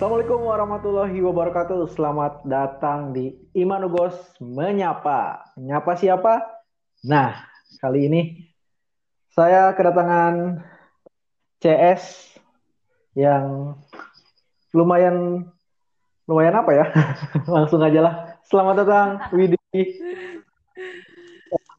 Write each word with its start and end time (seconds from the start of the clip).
Assalamualaikum 0.00 0.48
warahmatullahi 0.48 1.20
wabarakatuh. 1.20 1.92
Selamat 1.92 2.40
datang 2.48 3.12
di 3.12 3.36
Imanugos 3.52 4.16
Menyapa. 4.40 5.44
Menyapa 5.60 5.92
siapa? 5.92 6.40
Nah, 7.04 7.36
kali 7.84 8.08
ini 8.08 8.48
saya 9.36 9.68
kedatangan 9.76 10.64
CS 11.60 12.32
yang 13.12 13.76
lumayan 14.72 15.44
lumayan 16.24 16.56
apa 16.64 16.70
ya? 16.72 16.84
Langsung 17.60 17.84
aja 17.84 18.00
lah. 18.00 18.14
Selamat 18.48 18.80
datang 18.80 19.08
Widi. 19.36 19.60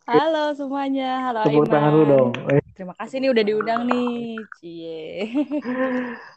Halo 0.05 0.53
semuanya, 0.53 1.25
halo 1.25 1.41
Tepuk 1.49 1.65
Iman. 1.65 1.73
tangan 1.73 1.89
dulu 1.89 2.05
dong. 2.05 2.29
Terima 2.77 2.93
kasih 3.01 3.17
nih 3.17 3.33
udah 3.33 3.43
diundang 3.49 3.81
nih. 3.89 4.37
Cie. 4.61 5.25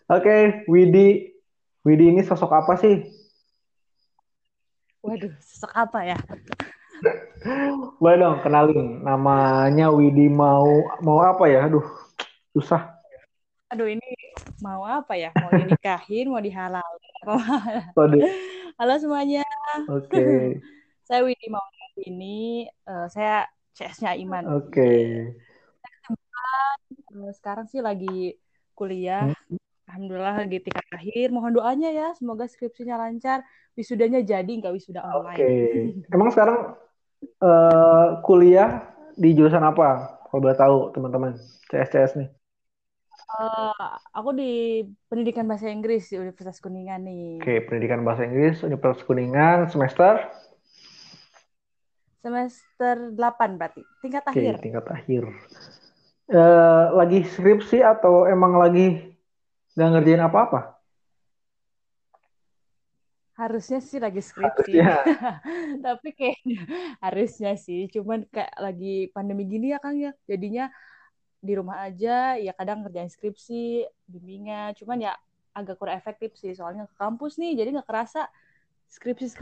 Oke, 0.09 0.65
Widi. 0.65 1.34
Widi 1.85 2.09
ini 2.09 2.25
sosok 2.25 2.49
apa 2.49 2.81
sih? 2.81 3.05
Waduh, 5.05 5.37
sosok 5.37 5.69
apa 5.77 6.01
ya? 6.01 6.19
Boleh 8.01 8.17
dong 8.25 8.41
kenalin. 8.41 9.05
Namanya 9.05 9.93
Widi 9.93 10.33
mau 10.33 10.65
mau 11.05 11.21
apa 11.21 11.45
ya? 11.45 11.69
Aduh, 11.69 11.85
susah. 12.57 12.89
Aduh 13.69 13.85
ini 13.93 14.09
mau 14.65 14.81
apa 14.81 15.13
ya? 15.13 15.29
Mau 15.37 15.53
dinikahin, 15.53 16.33
mau 16.33 16.41
dihalal. 16.41 16.89
Tadi. 17.93 18.21
Halo 18.81 18.95
semuanya, 18.97 19.45
Oke. 19.87 20.57
saya 21.05 21.21
Widi 21.21 21.53
mau 21.53 21.63
ini 22.01 22.65
eh, 22.67 23.07
saya 23.13 23.45
CS-nya 23.77 24.17
Iman. 24.17 24.49
Oke. 24.57 24.91
Eh, 27.13 27.33
Sekarang 27.37 27.69
sih 27.69 27.85
lagi 27.85 28.41
kuliah. 28.73 29.29
Hmm. 29.29 29.64
Alhamdulillah 29.95 30.43
lagi 30.43 30.59
tingkat 30.59 30.83
akhir. 30.91 31.31
Mohon 31.31 31.63
doanya 31.63 31.91
ya, 31.95 32.09
semoga 32.19 32.51
skripsinya 32.51 32.99
lancar, 32.99 33.47
wisudanya 33.79 34.27
jadi 34.27 34.51
nggak 34.51 34.75
wisuda 34.75 35.07
Oke. 35.07 35.39
online. 35.39 36.03
Emang 36.11 36.35
sekarang 36.35 36.75
eh, 37.23 38.09
kuliah 38.27 38.91
di 39.15 39.39
jurusan 39.39 39.63
apa? 39.63 40.19
Kalau 40.27 40.43
boleh 40.43 40.59
tahu 40.59 40.91
teman-teman. 40.91 41.39
CS-CS 41.71 42.19
nih. 42.19 42.29
Eh, 43.39 43.95
aku 44.11 44.35
di 44.35 44.83
pendidikan 45.07 45.47
bahasa 45.47 45.71
Inggris 45.71 46.11
di 46.11 46.19
Universitas 46.19 46.59
Kuningan 46.59 47.07
nih. 47.07 47.39
Oke, 47.39 47.63
Pendidikan 47.71 48.03
Bahasa 48.03 48.27
Inggris 48.27 48.67
Universitas 48.67 49.07
Kuningan 49.07 49.71
semester. 49.71 50.19
Semester 52.19 53.15
8 53.15 53.59
berarti. 53.63 53.83
Tingkat 54.03 54.27
Oke, 54.27 54.43
akhir. 54.43 54.55
tingkat 54.59 54.87
akhir. 54.91 55.23
Eh, 56.25 56.85
lagi 56.99 57.21
skripsi 57.23 57.85
atau 57.85 58.27
emang 58.27 58.59
lagi 58.59 59.14
nggak 59.75 59.89
ngerjain 59.91 60.23
apa-apa? 60.23 60.61
Harusnya 63.35 63.83
sih 63.83 63.99
lagi 63.99 64.23
skripsi. 64.23 64.79
Harusnya. 64.79 64.95
Tapi 65.85 66.09
kayaknya 66.15 66.61
harusnya 67.03 67.53
sih. 67.59 67.91
Cuman 67.91 68.31
kayak 68.31 68.55
lagi 68.63 69.11
pandemi 69.11 69.43
gini 69.51 69.75
ya 69.75 69.83
Kang 69.83 69.99
ya. 69.99 70.15
Jadinya 70.31 70.71
di 71.43 71.53
rumah 71.59 71.83
aja 71.85 72.39
ya 72.39 72.55
kadang 72.55 72.87
ngerjain 72.87 73.11
skripsi, 73.11 73.91
bimbingan. 74.07 74.79
Cuman 74.79 75.03
ya 75.03 75.13
agak 75.51 75.83
kurang 75.83 75.99
efektif 75.99 76.39
sih. 76.39 76.55
Soalnya 76.55 76.87
ke 76.87 76.95
kampus 76.95 77.35
nih 77.43 77.59
jadi 77.59 77.75
nggak 77.75 77.91
kerasa 77.91 78.31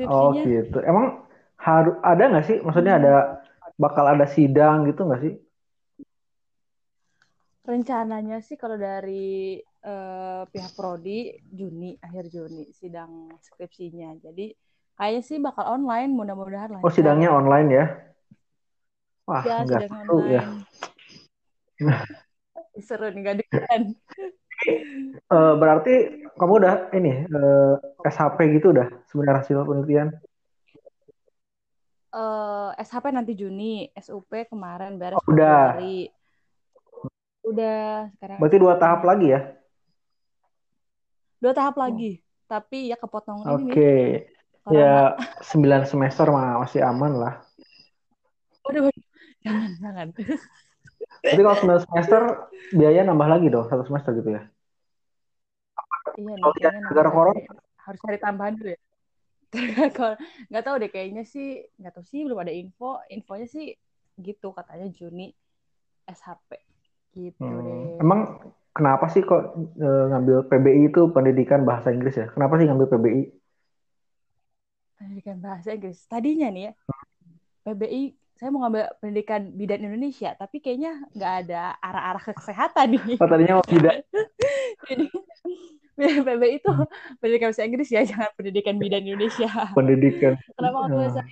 Oh 0.09 0.33
skripsi-skripsinya. 0.33 0.43
gitu. 0.49 0.81
Emang 0.89 1.29
harus 1.61 1.95
ada 2.01 2.23
nggak 2.33 2.45
sih? 2.49 2.57
Maksudnya 2.65 2.97
ada 2.97 3.13
bakal 3.77 4.09
ada 4.09 4.25
sidang 4.25 4.89
gitu 4.89 5.05
nggak 5.05 5.21
sih? 5.21 5.35
Rencananya 7.63 8.41
sih 8.43 8.57
kalau 8.59 8.75
dari 8.75 9.61
eh, 9.83 10.43
pihak 10.51 10.73
prodi 10.79 11.39
Juni, 11.51 11.99
akhir 11.99 12.31
Juni 12.31 12.71
sidang 12.75 13.35
skripsinya. 13.43 14.15
Jadi 14.23 14.55
kayaknya 14.95 15.23
sih 15.27 15.39
bakal 15.43 15.67
online, 15.79 16.11
mudah-mudahan 16.15 16.71
Oh 16.73 16.87
lancar. 16.87 16.95
sidangnya 16.95 17.29
online 17.35 17.69
ya? 17.71 17.85
Wah 19.27 19.43
Ya, 19.47 19.57
nggak 19.63 19.87
sidang 19.87 20.03
seru 20.07 20.19
ya. 20.27 20.43
Seru 22.89 23.07
nih 23.11 23.21
gak 23.27 23.37
deg-degan. 23.43 23.83
Eh, 25.33 25.55
berarti 25.59 25.95
kamu 26.39 26.53
udah 26.63 26.75
ini 26.95 27.27
eh, 27.27 27.75
SHP 28.07 28.39
gitu 28.61 28.71
udah 28.71 28.87
sebenarnya 29.11 29.43
hasil 29.43 29.59
penelitian? 29.67 30.09
Eh, 32.13 32.71
SHP 32.79 33.11
nanti 33.11 33.35
Juni, 33.35 33.91
SUP 33.99 34.31
kemarin 34.47 35.03
beres 35.03 35.19
Oh, 35.19 35.35
udah. 35.35 35.75
Februari. 35.75 36.13
Udah, 37.43 38.07
sekarang 38.15 38.39
Berarti 38.39 38.57
dua 38.63 38.75
tahap 38.79 39.03
lagi 39.03 39.35
ya? 39.35 39.41
Dua 41.43 41.53
tahap 41.59 41.75
lagi. 41.83 42.23
Tapi 42.47 42.77
ya 42.91 42.97
kepotong 43.03 43.41
Oke. 43.43 43.83
corona. 44.63 44.79
Ya 44.79 45.19
9 45.51 45.83
semester 45.91 46.27
mah 46.31 46.63
masih 46.63 46.81
aman 46.87 47.13
lah. 47.19 47.35
Waduh, 48.65 48.89
jangan, 49.45 49.71
jangan. 49.83 50.09
Berarti 51.23 51.43
kalau 51.43 51.59
9 51.61 51.81
semester 51.83 52.23
biaya 52.79 53.01
nambah 53.05 53.29
lagi 53.29 53.47
dong 53.53 53.67
satu 53.69 53.83
semester 53.89 54.11
gitu 54.19 54.31
ya? 54.37 54.43
Iya 56.21 56.35
Kalau 56.39 56.55
ya 56.63 56.71
negara 56.79 57.09
corona? 57.11 57.41
Harus 57.85 58.01
cari 58.05 58.19
tambahan 58.23 58.55
dulu 58.59 58.71
ya. 58.75 58.81
Kalau 59.97 60.15
nggak 60.49 60.65
tahu 60.65 60.77
deh 60.81 60.91
kayaknya 60.95 61.23
sih 61.29 61.61
nggak 61.77 61.93
tahu 61.93 62.05
sih 62.09 62.21
belum 62.25 62.39
ada 62.45 62.53
info. 62.55 63.01
Infonya 63.13 63.47
sih 63.49 63.75
gitu 64.21 64.49
katanya 64.57 64.87
Juni 64.93 65.33
SHP 66.09 66.51
gitu 67.17 67.43
Hmm. 67.43 67.59
deh. 67.67 68.01
Emang 68.01 68.21
kenapa 68.73 69.07
sih 69.13 69.23
kok 69.23 69.57
eh, 69.79 70.05
ngambil 70.11 70.49
PBI 70.49 70.81
itu 70.93 71.01
pendidikan 71.13 71.63
bahasa 71.63 71.93
Inggris 71.93 72.17
ya? 72.17 72.27
Kenapa 72.33 72.57
sih 72.59 72.67
ngambil 72.67 72.89
PBI? 72.89 73.23
Pendidikan 74.99 75.37
bahasa 75.39 75.73
Inggris. 75.73 76.05
Tadinya 76.09 76.49
nih 76.49 76.63
ya 76.71 76.73
PBI 77.63 78.03
saya 78.43 78.51
mau 78.51 78.67
ngambil 78.67 78.99
pendidikan 78.99 79.55
bidan 79.55 79.87
Indonesia, 79.87 80.35
tapi 80.35 80.59
kayaknya 80.59 80.99
nggak 81.15 81.33
ada 81.47 81.79
arah-arah 81.79 82.23
ke 82.27 82.33
kesehatan 82.35 82.99
nih. 82.99 83.17
Oh 83.23 83.29
tadinya 83.31 83.63
mau 83.63 83.67
tidak. 83.67 84.03
Jadi 84.91 85.07
PBI 85.95 86.59
itu 86.59 86.71
pendidikan 87.23 87.55
bahasa 87.55 87.63
Inggris 87.63 87.89
ya, 87.95 88.03
jangan 88.03 88.35
pendidikan 88.35 88.75
bidan 88.83 89.07
Indonesia. 89.07 89.47
pendidikan. 89.79 90.35
Kenapa 90.59 90.77
ngambil 90.83 90.99
bahasa 91.07 91.23
Nah, 91.23 91.31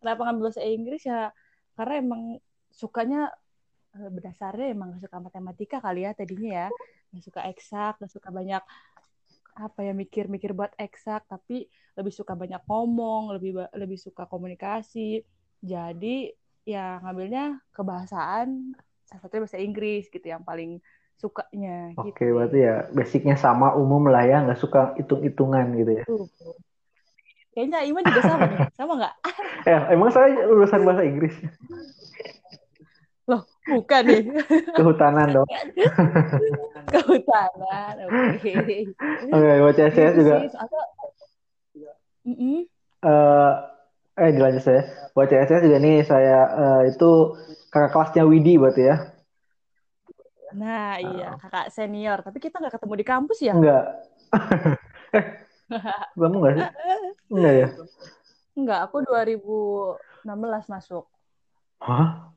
Kenapa 0.00 0.20
ngambil 0.24 0.42
bahasa 0.48 0.62
Inggris 0.64 1.02
ya? 1.04 1.20
Karena 1.76 1.94
emang 2.00 2.22
sukanya 2.72 3.28
eh, 3.96 4.10
berdasarnya 4.10 4.66
emang 4.74 4.94
gak 4.96 5.10
suka 5.10 5.18
matematika 5.18 5.76
kali 5.82 6.06
ya 6.06 6.12
tadinya 6.14 6.50
ya. 6.50 6.68
Gak 7.10 7.24
suka 7.26 7.40
eksak, 7.50 7.92
gak 7.98 8.12
suka 8.12 8.28
banyak 8.30 8.62
apa 9.60 9.80
ya 9.82 9.92
mikir-mikir 9.92 10.54
buat 10.54 10.72
eksak, 10.78 11.26
tapi 11.26 11.66
lebih 11.98 12.14
suka 12.14 12.32
banyak 12.38 12.62
ngomong, 12.64 13.34
lebih 13.34 13.66
lebih 13.76 13.98
suka 13.98 14.24
komunikasi. 14.30 15.20
Jadi 15.60 16.32
ya 16.64 17.02
ngambilnya 17.02 17.60
kebahasaan, 17.74 18.72
salah 19.04 19.20
satunya 19.20 19.42
bahasa 19.44 19.58
Inggris 19.58 20.06
gitu 20.08 20.22
yang 20.22 20.46
paling 20.46 20.78
sukanya 21.20 21.92
gitu 21.92 22.16
Oke, 22.16 22.24
deh. 22.24 22.32
berarti 22.32 22.58
ya 22.64 22.76
basicnya 22.96 23.36
sama 23.36 23.76
umum 23.76 24.08
lah 24.08 24.24
ya, 24.24 24.40
nggak 24.40 24.60
suka 24.60 24.96
hitung-hitungan 24.96 25.66
gitu 25.76 25.92
ya. 26.00 26.04
Tuh. 26.08 26.24
Kayaknya 27.50 27.78
Iman 27.84 28.04
juga 28.06 28.22
sama 28.24 28.44
nih, 28.46 28.60
sama 28.78 28.92
nggak? 28.96 29.14
Eh, 29.60 29.82
emang 29.92 30.08
saya 30.08 30.48
lulusan 30.48 30.88
bahasa 30.88 31.04
Inggris? 31.04 31.36
Bukan 33.68 34.02
nih. 34.08 34.22
Kehutanan 34.76 35.28
dong. 35.36 35.48
Kehutanan, 36.90 37.94
oke. 38.08 38.52
Oke, 39.30 39.52
buat 39.60 39.74
CSS 39.76 40.12
Gitu 40.16 40.20
juga. 40.24 40.36
sih, 40.40 40.48
soalnya 40.52 40.82
mm-mm. 42.24 42.58
eh 43.04 43.52
eh 44.20 44.30
dilanjut 44.32 44.62
saya. 44.64 44.82
Buat 45.12 45.28
CSS 45.30 45.62
juga 45.66 45.78
nih 45.78 45.96
saya 46.04 46.38
eh, 46.50 46.80
itu 46.94 47.10
kakak 47.68 47.90
kelasnya 47.92 48.22
Widi 48.26 48.56
berarti 48.56 48.82
ya? 48.90 48.96
Nah, 50.50 50.98
iya, 50.98 51.38
kakak 51.38 51.70
senior. 51.70 52.18
Tapi 52.26 52.38
kita 52.42 52.58
nggak 52.58 52.74
ketemu 52.74 52.94
di 52.98 53.06
kampus 53.06 53.38
ya? 53.44 53.54
Enggak. 53.54 53.84
eh, 55.14 55.24
kamu 56.18 56.36
enggak 56.42 56.54
sih? 56.58 56.66
Enggak 57.30 57.54
ya? 57.54 57.68
Enggak, 58.58 58.80
aku 58.90 58.96
2016 59.06 60.66
masuk. 60.66 61.04
Hah? 61.80 62.34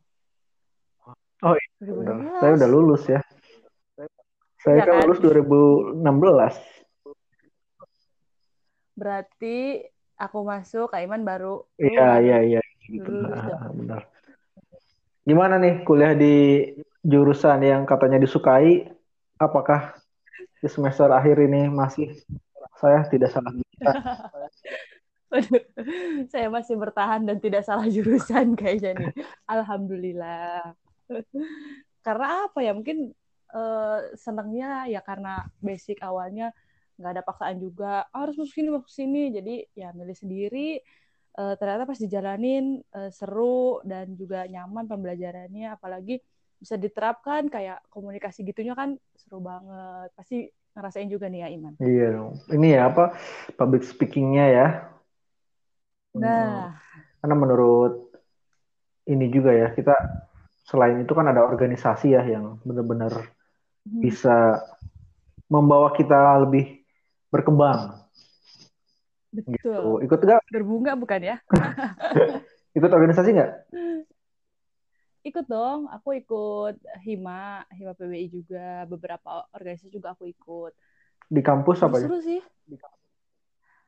Oh 1.43 1.55
iya. 1.59 1.67
2016. 1.83 2.39
Saya 2.39 2.51
udah 2.55 2.69
lulus 2.71 3.03
ya. 3.11 3.21
Saya 4.63 4.75
Iya 4.79 4.83
kan 4.87 4.95
kan? 4.95 5.03
lulus 5.03 5.19
2016. 5.19 6.55
Berarti 8.95 9.57
aku 10.15 10.39
masuk, 10.47 10.95
Kak 10.95 11.03
Iman 11.03 11.27
baru 11.27 11.67
Iya, 11.75 12.23
iya, 12.23 12.39
iya. 12.39 12.61
Gitu. 12.87 13.11
Nah, 13.11 13.67
benar. 13.75 14.01
Gimana 15.27 15.59
nih 15.59 15.83
kuliah 15.83 16.15
di 16.15 16.67
jurusan 17.03 17.59
yang 17.63 17.83
katanya 17.83 18.23
disukai? 18.23 18.87
Apakah 19.35 19.99
di 20.63 20.67
semester 20.71 21.11
akhir 21.11 21.43
ini 21.43 21.67
masih 21.67 22.15
saya 22.79 23.03
tidak 23.11 23.35
salah 23.35 23.51
jurusan? 23.51 23.95
Saya 26.29 26.45
masih 26.53 26.77
bertahan 26.77 27.25
dan 27.25 27.41
tidak 27.41 27.65
salah 27.65 27.89
jurusan 27.89 28.53
kayaknya 28.53 28.93
nih. 29.01 29.25
Alhamdulillah. 29.49 30.77
Karena 32.05 32.49
apa 32.49 32.59
ya? 32.65 32.71
Mungkin 32.73 33.13
eh, 33.53 33.99
senangnya 34.17 34.89
ya 34.89 34.99
karena 35.05 35.45
basic 35.61 36.01
awalnya 36.01 36.49
nggak 36.97 37.11
ada 37.19 37.23
paksaan 37.25 37.57
juga 37.57 38.05
"Ah, 38.13 38.25
harus 38.25 38.37
masuk 38.37 38.53
sini 38.53 38.69
masuk 38.69 38.91
sini 38.93 39.33
jadi 39.33 39.55
ya 39.73 39.89
milih 39.97 40.13
sendiri 40.17 40.81
Eh, 41.33 41.55
ternyata 41.57 41.89
pas 41.89 41.97
dijalanin 41.97 42.85
eh, 42.93 43.09
seru 43.09 43.81
dan 43.81 44.13
juga 44.13 44.45
nyaman 44.45 44.85
pembelajarannya 44.85 45.73
apalagi 45.73 46.21
bisa 46.61 46.77
diterapkan 46.77 47.49
kayak 47.49 47.81
komunikasi 47.89 48.45
gitunya 48.45 48.77
kan 48.77 49.01
seru 49.17 49.41
banget 49.41 50.13
pasti 50.13 50.45
ngerasain 50.77 51.09
juga 51.09 51.33
nih 51.33 51.41
ya 51.41 51.49
Iman 51.57 51.73
Iya. 51.81 52.37
Ini 52.53 52.67
ya 52.77 52.81
apa 52.85 53.17
public 53.57 53.81
speakingnya 53.81 54.45
ya. 54.53 54.67
Hmm. 56.13 56.21
nah 56.21 56.77
Karena 57.17 57.33
menurut 57.33 58.13
ini 59.09 59.25
juga 59.33 59.57
ya 59.57 59.73
kita 59.73 59.97
selain 60.69 60.97
itu 61.03 61.13
kan 61.17 61.25
ada 61.31 61.41
organisasi 61.51 62.15
ya 62.15 62.21
yang 62.33 62.45
benar-benar 62.67 63.13
hmm, 63.85 63.99
bisa 64.03 64.59
membawa 65.51 65.93
kita 65.95 66.41
lebih 66.43 66.81
berkembang 67.31 68.03
gitu. 69.47 69.69
betul 69.73 70.03
Ikut 70.05 70.19
nggak? 70.23 70.41
berbunga 70.51 70.93
bukan 70.93 71.21
ya 71.23 71.35
Ikut 72.77 72.89
organisasi 72.89 73.29
nggak? 73.37 73.51
ikut 75.23 75.45
dong 75.47 75.87
aku 75.87 76.09
ikut 76.19 76.75
hima 77.07 77.63
hima 77.71 77.91
PBI 77.95 78.27
juga 78.27 78.83
beberapa 78.91 79.47
organisasi 79.55 79.87
juga 79.95 80.11
aku 80.11 80.27
ikut 80.27 80.71
Di 81.31 81.41
kampus 81.41 81.79
apa 81.81 81.97
ya? 81.97 82.09
sih 82.21 82.39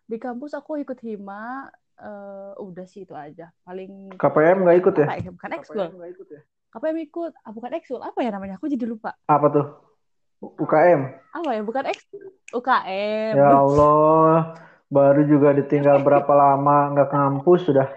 di 0.05 0.17
kampus 0.21 0.53
aku 0.53 0.77
ikut 0.85 0.99
hima 1.01 1.67
eh, 1.97 2.51
udah 2.61 2.85
sih 2.85 3.03
itu 3.05 3.13
aja 3.17 3.49
paling 3.65 4.13
KPM 4.21 4.57
nggak 4.63 4.77
ikut 4.81 4.95
ya? 5.01 5.07
bukan 5.35 5.51
ekskul 5.57 5.85
nggak 5.97 6.11
ikut 6.15 6.27
ya? 6.31 6.41
KPM 6.75 7.07
ikut? 7.07 7.31
Ah, 7.39 7.55
bukan 7.55 7.71
ekskul 7.71 8.03
apa 8.03 8.19
ya 8.19 8.35
namanya? 8.35 8.59
Aku 8.59 8.67
jadi 8.67 8.83
lupa. 8.83 9.15
Apa 9.31 9.47
tuh? 9.47 9.65
UKM. 10.43 11.07
apa 11.31 11.49
ya? 11.55 11.63
Bukan 11.63 11.87
ekskul 11.87 12.35
UKM 12.51 13.33
Ya 13.39 13.47
Allah, 13.63 14.59
baru 14.91 15.23
juga 15.23 15.55
ditinggal 15.55 16.03
berapa 16.03 16.27
lama. 16.35 16.91
Nggak 16.91 17.07
ke 17.07 17.15
kampus 17.15 17.61
sudah. 17.71 17.87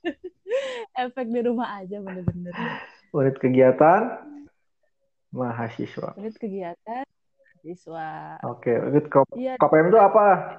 Efek 1.04 1.28
di 1.28 1.40
rumah 1.44 1.84
aja 1.84 2.00
bener-bener. 2.00 2.56
Unit 3.12 3.36
kegiatan? 3.36 4.24
Mahasiswa. 5.30 6.16
unit 6.16 6.34
kegiatan 6.40 7.04
siswa 7.60 8.40
Oke, 8.42 8.72
ikut 8.72 9.06
K- 9.12 9.36
iya. 9.36 9.54
KPM 9.60 9.92
itu 9.92 10.00
apa? 10.00 10.58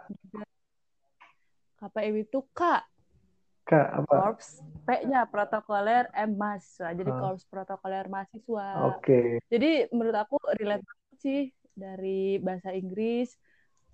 KPM 1.81 2.15
itu 2.29 2.45
K 2.53 2.61
Kak, 3.71 3.87
apa? 4.03 4.11
Korps 4.11 4.59
P-nya 4.83 5.23
protokoler 5.31 6.11
M 6.11 6.35
mahasiswa 6.35 6.91
jadi 6.91 7.11
Ah. 7.15 7.19
Korps 7.23 7.47
protokoler 7.47 8.11
mahasiswa 8.11 8.67
Oke, 8.91 9.39
jadi 9.47 9.87
menurut 9.95 10.17
aku 10.19 10.35
relate 10.59 10.83
banget 10.83 11.17
sih 11.23 11.41
dari 11.71 12.35
bahasa 12.43 12.75
Inggris 12.75 13.31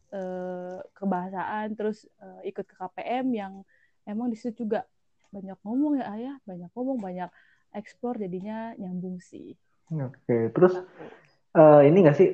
eh, 0.10 0.82
kebahasaan 0.98 1.78
terus 1.78 2.10
eh, 2.18 2.50
ikut 2.50 2.66
ke 2.66 2.74
KPM 2.74 3.30
yang 3.38 3.54
emang 4.10 4.34
di 4.34 4.38
situ 4.40 4.66
juga 4.66 4.82
banyak 5.30 5.60
ngomong 5.62 6.02
ya 6.02 6.06
ayah 6.18 6.36
banyak 6.48 6.72
ngomong 6.74 6.98
banyak 6.98 7.30
eksplor 7.78 8.18
jadinya 8.18 8.74
nyambung 8.82 9.22
sih 9.22 9.54
oke. 9.94 10.58
Terus 10.58 10.74
eh, 11.54 11.82
ini 11.86 11.98
nggak 12.02 12.18
sih 12.18 12.30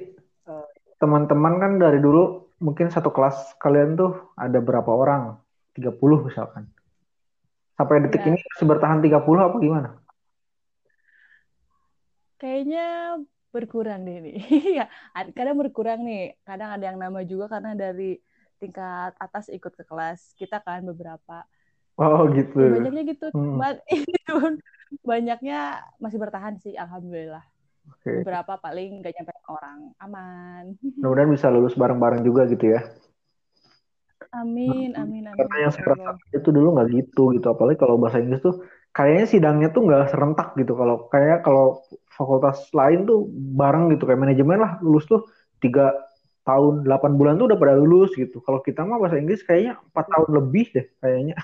eh, 0.48 0.68
teman-teman 0.96 1.60
kan 1.60 1.72
dari 1.75 2.00
dulu 2.00 2.48
mungkin 2.63 2.88
satu 2.88 3.12
kelas 3.12 3.60
kalian 3.60 4.00
tuh 4.00 4.31
ada 4.39 4.63
berapa 4.63 4.88
orang? 4.88 5.36
30 5.75 6.30
misalkan. 6.30 6.69
Sampai 7.78 7.96
detik 8.04 8.22
Ya. 8.22 8.30
ini 8.30 8.38
masih 8.52 8.66
bertahan 8.72 9.00
30 9.06 9.42
apa 9.48 9.58
gimana? 9.66 9.90
kayaknya 12.42 12.80
berkurang 13.54 14.00
deh 14.08 14.18
nih 14.25 14.36
ya 14.81 14.84
ad- 15.18 15.34
kadang 15.38 15.56
berkurang 15.62 16.00
nih 16.08 16.20
kadang 16.48 16.70
ada 16.74 16.84
yang 16.90 16.98
nama 16.98 17.20
juga 17.31 17.46
karena 17.54 17.72
dari 17.78 18.18
tingkat 18.58 19.12
atas 19.20 19.46
ikut 19.54 19.74
ke 19.80 19.84
kelas 19.86 20.34
kita 20.40 20.58
kan 20.66 20.81
beberapa 20.90 21.46
Oh 21.98 22.25
gitu. 22.34 22.58
banyaknya 22.58 23.02
gitu 23.06 23.25
Hmm, 23.34 23.62
itu 24.18 24.34
banyaknya 25.06 25.56
masih 26.02 26.18
bertahan 26.22 26.56
sih 26.64 26.74
alhamdulillah 26.74 27.44
oke. 27.90 28.10
beberapa 28.22 28.54
paling 28.58 29.02
nggak 29.02 29.14
nyampe 29.14 29.34
orang 29.50 29.80
aman 30.02 30.64
Mudah-mudahan 31.02 31.30
bisa 31.36 31.48
lulus 31.54 31.75
bareng-bareng 31.78 32.22
juga 32.25 32.42
gitu 32.50 32.66
ya. 32.74 32.81
Amin 34.31 34.96
amin 34.96 35.24
amin 35.28 35.36
Karena 35.36 35.56
yang 35.68 35.74
ya 35.74 35.75
saya 35.75 36.16
itu 36.31 36.50
dulu 36.54 36.78
nggak 36.78 36.90
gitu 36.94 37.36
gitu. 37.36 37.48
Apalagi 37.52 37.78
kalau 37.81 38.00
bahasa 38.00 38.24
Inggris 38.24 38.40
tuh 38.40 38.64
kayaknya 38.96 39.25
sidangnya 39.28 39.70
tuh 39.75 39.84
nggak 39.84 40.14
serentak 40.14 40.56
gitu. 40.56 40.78
Kalau 40.78 41.12
kayak 41.12 41.44
kalau 41.44 41.84
fakultas 42.14 42.70
lain 42.72 43.04
tuh 43.04 43.28
bareng 43.31 43.92
gitu 43.92 44.08
kayak 44.08 44.22
manajemen 44.22 44.64
lah 44.64 44.80
lulus 44.80 45.04
tuh 45.10 45.28
tiga 45.60 45.92
tahun 46.44 46.84
8 46.86 47.20
bulan 47.20 47.40
tuh 47.40 47.52
udah 47.52 47.60
pada 47.60 47.75
lulus 47.75 48.16
gitu. 48.16 48.40
Kalau 48.46 48.64
kita 48.64 48.88
mah 48.88 49.02
bahasa 49.02 49.20
Inggris 49.20 49.44
kayaknya 49.44 49.80
empat 49.80 50.06
tahun 50.08 50.30
lebih 50.40 50.66
deh 50.72 50.88
kayaknya. 51.04 51.36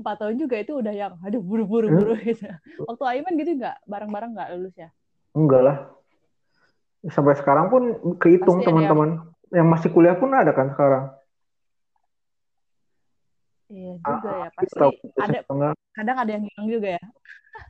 empat 0.00 0.26
tahun 0.26 0.42
juga 0.42 0.58
itu 0.58 0.74
udah 0.74 0.90
yang 0.90 1.14
aduh 1.22 1.38
buru-buru 1.38 1.86
buru 1.86 2.18
gitu 2.18 2.50
waktu 2.82 3.04
Aiman 3.06 3.38
gitu 3.38 3.62
nggak 3.62 3.78
bareng-bareng 3.86 4.34
nggak 4.34 4.58
lulus 4.58 4.74
ya 4.74 4.90
Enggak 5.34 5.62
lah. 5.62 5.76
Sampai 7.08 7.34
sekarang 7.38 7.72
pun 7.72 7.82
kehitung 8.20 8.60
teman-teman 8.60 9.24
yang 9.56 9.66
masih 9.72 9.90
kuliah 9.94 10.16
pun 10.20 10.30
ada 10.32 10.52
kan 10.58 10.66
sekarang. 10.72 11.04
iya 13.70 13.92
juga 14.02 14.28
ya 14.42 14.48
Kita 14.58 14.58
pasti 14.58 14.78
tahu 14.80 14.92
ada 15.24 15.38
enggak. 15.52 15.74
kadang 15.96 16.16
ada 16.22 16.30
yang 16.34 16.44
hilang 16.46 16.68
juga 16.74 16.88
ya 16.98 17.02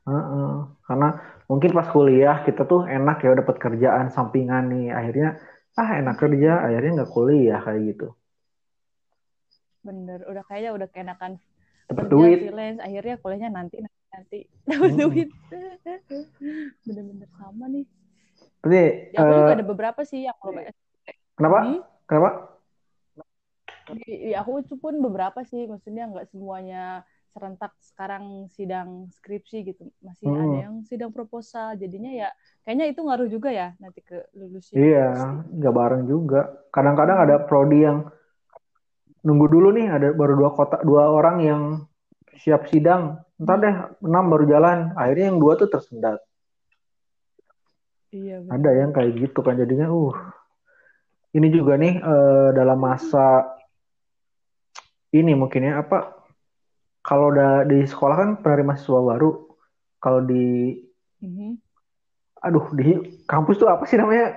Heeh. 0.09 0.50
Karena 0.87 1.09
mungkin 1.50 1.71
pas 1.77 1.88
kuliah 1.94 2.37
kita 2.47 2.62
tuh 2.65 2.81
enak 2.88 3.17
ya 3.25 3.31
dapat 3.37 3.56
kerjaan 3.65 4.06
sampingan 4.17 4.65
nih. 4.73 4.87
Akhirnya 4.99 5.29
ah 5.81 5.91
enak 6.00 6.17
kerja, 6.23 6.50
akhirnya 6.67 6.91
nggak 7.00 7.12
kuliah 7.17 7.61
kayak 7.65 7.83
gitu. 7.94 8.06
bener 9.81 10.21
udah 10.29 10.44
kayaknya 10.44 10.71
udah 10.76 10.88
keenakan 10.93 11.33
Dapat 11.88 12.06
duit. 12.12 12.38
freelance 12.44 12.81
akhirnya 12.85 13.15
kuliahnya 13.19 13.50
nanti 13.50 13.76
nanti 13.81 14.00
nanti 14.12 14.38
dapat 14.69 14.91
Hmm. 14.93 15.00
duit 15.00 15.29
bener-bener 16.85 17.29
sama 17.41 17.65
nih 17.73 17.87
Tapi 18.61 18.76
ya 18.76 19.25
aku 19.25 19.33
juga 19.41 19.53
eh, 19.53 19.56
ada 19.56 19.65
beberapa 19.65 20.00
sih 20.05 20.21
yang 20.29 20.37
belum 20.44 20.61
kenapa? 21.41 21.59
Hmm? 21.65 21.81
Kenapa? 22.05 22.31
di, 23.91 24.31
di 24.31 24.33
aku 24.37 24.63
itu 24.63 24.79
pun 24.79 24.99
beberapa 25.03 25.43
sih 25.43 25.67
maksudnya 25.67 26.07
nggak 26.11 26.31
semuanya 26.31 27.03
serentak 27.31 27.75
sekarang 27.79 28.51
sidang 28.51 29.07
skripsi 29.15 29.71
gitu 29.71 29.87
masih 30.03 30.27
Hmm. 30.27 30.43
ada 30.43 30.57
yang 30.67 30.77
sidang 30.83 31.15
proposal 31.15 31.79
jadinya 31.79 32.11
ya 32.11 32.29
kayaknya 32.67 32.91
itu 32.91 33.01
ngaruh 33.07 33.29
juga 33.31 33.55
ya 33.55 33.75
nanti 33.79 34.03
ke 34.03 34.27
lulusnya 34.35 34.75
Iya, 34.75 35.09
nggak 35.47 35.75
bareng 35.75 36.05
juga. 36.11 36.67
Kadang-kadang 36.75 37.19
ada 37.23 37.37
prodi 37.47 37.87
yang 37.87 38.11
nunggu 39.23 39.47
dulu 39.47 39.69
nih, 39.75 39.87
ada 39.91 40.09
baru 40.11 40.35
dua 40.38 40.50
kota, 40.55 40.83
dua 40.83 41.07
orang 41.11 41.37
yang 41.43 41.62
siap 42.43 42.67
sidang. 42.67 43.23
Ntar 43.38 43.57
deh, 43.62 43.75
enam 44.03 44.25
baru 44.26 44.45
jalan. 44.50 44.79
Akhirnya 44.99 45.31
yang 45.31 45.38
dua 45.38 45.55
tuh 45.55 45.71
tersendat. 45.71 46.19
iya 48.11 48.43
betul. 48.43 48.55
Ada 48.59 48.71
yang 48.75 48.91
kayak 48.91 49.12
gitu 49.23 49.38
kan 49.47 49.55
jadinya, 49.55 49.87
uh. 49.87 50.19
Ini 51.31 51.49
juga 51.49 51.75
nih 51.75 51.95
eh, 51.97 52.49
dalam 52.53 52.77
masa 52.77 53.47
ini 55.11 55.35
mungkin 55.35 55.63
ya 55.63 55.79
apa? 55.79 56.15
Kalau 57.01 57.31
udah 57.31 57.65
di 57.65 57.83
sekolah 57.83 58.17
kan 58.17 58.31
penerima 58.39 58.75
siswa 58.75 59.01
baru. 59.01 59.47
Kalau 59.97 60.21
di, 60.23 60.75
Mhm. 61.21 61.61
aduh 62.41 62.67
di 62.73 62.97
kampus 63.25 63.57
tuh 63.57 63.69
apa 63.69 63.85
sih 63.85 63.95
namanya? 63.95 64.33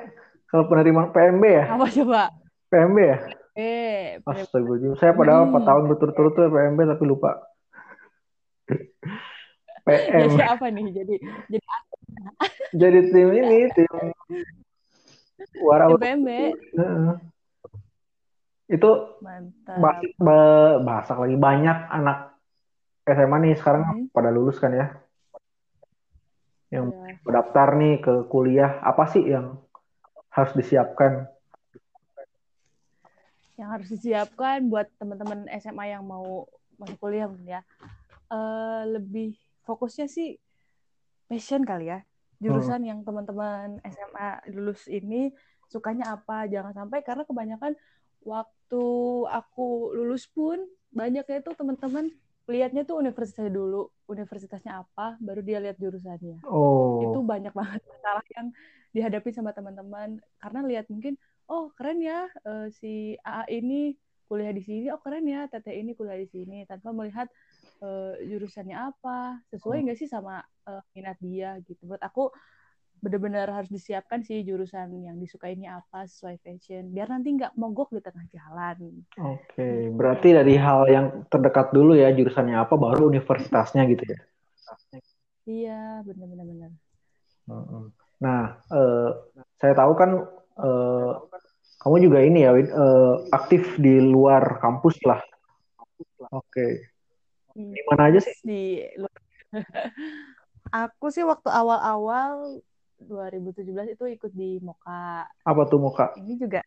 Kalau 0.46 0.68
penerima 0.68 1.10
PMB 1.10 1.44
ya? 1.44 1.66
apa 1.72 1.88
coba 1.88 2.22
PMB 2.68 2.98
ya? 3.00 3.18
eh 3.54 4.18
Astagfirullahaladzim. 4.22 4.94
Saya 4.98 5.14
padahal 5.14 5.46
Hmm. 5.46 5.54
4 5.54 5.64
tahun 5.64 5.84
berturut-turut 5.88 6.34
tuh 6.34 6.50
PMB 6.50 6.80
tapi 6.84 7.04
lupa. 7.06 7.32
PM. 9.84 10.32
jadi 10.32 10.46
apa 10.48 10.66
nih 10.72 10.86
jadi 10.96 11.16
jadi 11.50 11.68
Jadi 12.74 13.00
tim 13.12 13.30
ini, 13.30 13.60
tim 13.76 13.92
Heeh. 15.54 17.14
Itu 18.72 18.90
mantap 19.22 19.78
bahasa, 19.78 20.06
ba- 20.18 20.78
bahasa 20.82 21.14
lagi 21.20 21.38
banyak 21.38 21.78
anak 21.94 22.18
SMA 23.06 23.38
nih 23.44 23.54
sekarang 23.60 23.84
Mhm. 23.84 24.06
pada 24.16 24.30
lulus 24.34 24.58
kan 24.58 24.74
ya. 24.74 24.88
Yang 26.74 26.86
Ya. 26.90 27.06
mendaftar 27.22 27.68
nih 27.78 28.02
ke 28.02 28.14
kuliah, 28.32 28.82
apa 28.82 29.06
sih 29.12 29.22
yang 29.22 29.62
harus 30.34 30.54
disiapkan? 30.58 31.30
yang 33.54 33.70
harus 33.70 33.86
disiapkan 33.86 34.66
buat 34.66 34.90
teman-teman 34.98 35.46
SMA 35.62 35.94
yang 35.94 36.02
mau 36.02 36.50
masuk 36.82 36.98
kuliah 36.98 37.30
mungkin 37.30 37.62
ya 37.62 37.62
Eh, 38.34 38.84
lebih 38.90 39.38
fokusnya 39.62 40.10
sih 40.10 40.42
passion 41.30 41.62
kali 41.62 41.94
ya 41.94 42.02
jurusan 42.44 42.82
yang 42.84 43.00
teman-teman 43.02 43.80
SMA 43.88 44.44
lulus 44.52 44.86
ini 44.92 45.32
sukanya 45.72 46.14
apa? 46.14 46.46
Jangan 46.52 46.76
sampai 46.76 47.00
karena 47.02 47.24
kebanyakan 47.24 47.74
waktu 48.24 48.86
aku 49.28 49.96
lulus 49.96 50.28
pun 50.28 50.60
banyak 50.94 51.26
ya 51.26 51.38
itu 51.42 51.52
teman-teman 51.58 52.12
lihatnya 52.44 52.84
tuh 52.84 53.00
universitasnya 53.00 53.50
dulu 53.56 53.88
universitasnya 54.12 54.84
apa 54.84 55.16
baru 55.24 55.40
dia 55.40 55.64
lihat 55.64 55.80
jurusannya. 55.80 56.44
Oh, 56.44 57.00
itu 57.00 57.20
banyak 57.24 57.56
banget 57.56 57.82
masalah 57.88 58.26
yang 58.36 58.48
dihadapi 58.94 59.30
sama 59.34 59.56
teman-teman 59.56 60.22
karena 60.38 60.60
lihat 60.68 60.86
mungkin 60.92 61.18
oh 61.50 61.74
keren 61.74 62.04
ya 62.04 62.30
eh, 62.46 62.68
si 62.70 63.18
AA 63.26 63.64
ini 63.64 63.98
kuliah 64.30 64.54
di 64.54 64.62
sini 64.62 64.88
oh 64.94 65.02
keren 65.02 65.26
ya 65.26 65.50
Teteh 65.50 65.76
ini 65.78 65.98
kuliah 65.98 66.20
di 66.20 66.30
sini 66.30 66.64
tanpa 66.70 66.94
melihat 66.94 67.28
eh, 67.84 68.14
jurusannya 68.32 68.78
apa 68.80 69.44
sesuai 69.52 69.78
Hmm. 69.80 69.86
nggak 69.92 69.98
sih 70.00 70.10
sama 70.10 70.40
eh, 70.42 70.82
minat 70.96 71.18
dia 71.20 71.60
gitu 71.68 71.84
buat 71.84 72.02
aku 72.02 72.32
benar-benar 73.04 73.52
harus 73.52 73.68
disiapkan 73.68 74.24
sih 74.24 74.48
jurusan 74.48 74.88
yang 75.04 75.20
disukainya 75.20 75.84
apa 75.84 76.08
sesuai 76.08 76.40
passion 76.40 76.88
biar 76.96 77.12
nanti 77.12 77.36
nggak 77.36 77.52
mogok 77.60 77.92
di 77.92 78.00
tengah 78.00 78.24
jalan 78.32 79.04
oke. 79.20 79.68
Berarti 80.00 80.32
dari 80.32 80.56
hal 80.56 80.88
yang 80.88 81.06
terdekat 81.28 81.76
dulu 81.76 82.00
ya, 82.00 82.16
jurusannya 82.16 82.56
apa, 82.56 82.80
baru 82.80 83.12
universitasnya 83.12 83.84
gitu 83.92 84.08
ya. 84.08 84.20
iya 85.44 86.00
benar-benar 86.08 86.48
benar 86.48 86.72
Mm-mm. 87.52 87.92
Nah, 88.24 88.56
eh, 88.72 89.10
saya 89.60 89.74
tahu 89.76 89.92
kan 90.00 90.10
eh, 90.64 91.12
kamu 91.84 91.96
juga 92.08 92.20
ini 92.24 92.48
ya, 92.48 92.56
eh, 92.56 93.14
aktif 93.36 93.76
di 93.76 94.00
luar 94.00 94.64
kampus 94.64 94.96
lah. 95.04 95.20
Oke. 96.32 96.93
Di 97.54 97.82
mana 97.86 98.10
aja 98.10 98.20
sih? 98.20 98.34
di 98.42 98.62
aku 100.74 101.06
sih 101.10 101.22
waktu 101.22 101.50
awal-awal 101.50 102.58
2017 102.98 103.94
itu 103.94 104.06
ikut 104.10 104.32
di 104.32 104.58
Moka 104.60 105.28
Apa 105.44 105.62
tuh 105.68 105.78
Moka? 105.78 106.16
ini 106.18 106.40
juga 106.40 106.64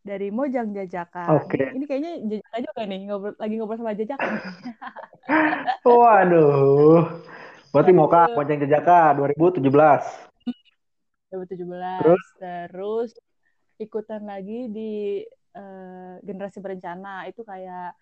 dari 0.00 0.30
Mojang 0.30 0.70
Jajakan 0.70 1.28
Oke. 1.44 1.58
ini, 1.70 1.82
ini 1.82 1.84
kayaknya 1.84 2.12
Jajakan 2.24 2.60
juga 2.62 2.82
nih 2.86 3.00
ngobrol 3.06 3.34
lagi 3.36 3.54
ngobrol 3.58 3.78
sama 3.78 3.94
Jajakan 3.94 4.30
Waduh. 5.86 7.02
Berarti 7.70 7.92
Moka. 7.92 8.26
Mojang 8.32 8.58
Jajaka 8.62 9.14
2017. 9.14 9.60
2017 11.26 12.00
Terus? 12.00 12.24
terus 12.38 13.10
ikutan 13.76 14.24
lagi 14.24 14.70
di 14.70 15.20
eh, 15.52 16.14
generasi 16.22 16.58
berencana 16.58 17.26
itu 17.28 17.42
kayak 17.42 17.92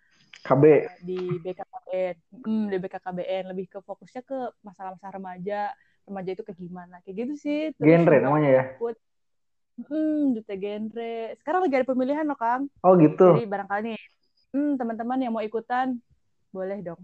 KB 0.42 0.64
di 1.00 1.20
BKKBN 1.40 2.14
hmm, 2.42 2.64
di 2.68 2.76
BKKBN 2.82 3.44
lebih 3.54 3.66
ke 3.70 3.78
fokusnya 3.80 4.22
ke 4.26 4.38
masalah-masalah 4.66 5.14
remaja. 5.16 5.70
Remaja 6.04 6.30
itu 6.36 6.42
kayak 6.44 6.58
gimana? 6.60 7.00
Kayak 7.00 7.16
gitu 7.24 7.34
sih. 7.40 7.60
Terus 7.72 7.86
genre 7.86 8.16
namanya 8.20 8.50
ya? 8.50 8.64
hmm 9.74 10.36
duta 10.36 10.54
genre. 10.58 11.14
Sekarang 11.40 11.60
lagi 11.64 11.74
ada 11.80 11.86
pemilihan 11.88 12.24
loh 12.28 12.38
kang. 12.38 12.68
Oh 12.84 12.98
gitu? 12.98 13.38
Jadi 13.38 13.48
barangkali 13.48 13.80
nih 13.94 14.00
hmm, 14.54 14.72
teman-teman 14.78 15.18
yang 15.18 15.32
mau 15.32 15.42
ikutan 15.42 15.98
boleh 16.54 16.78
dong. 16.84 17.00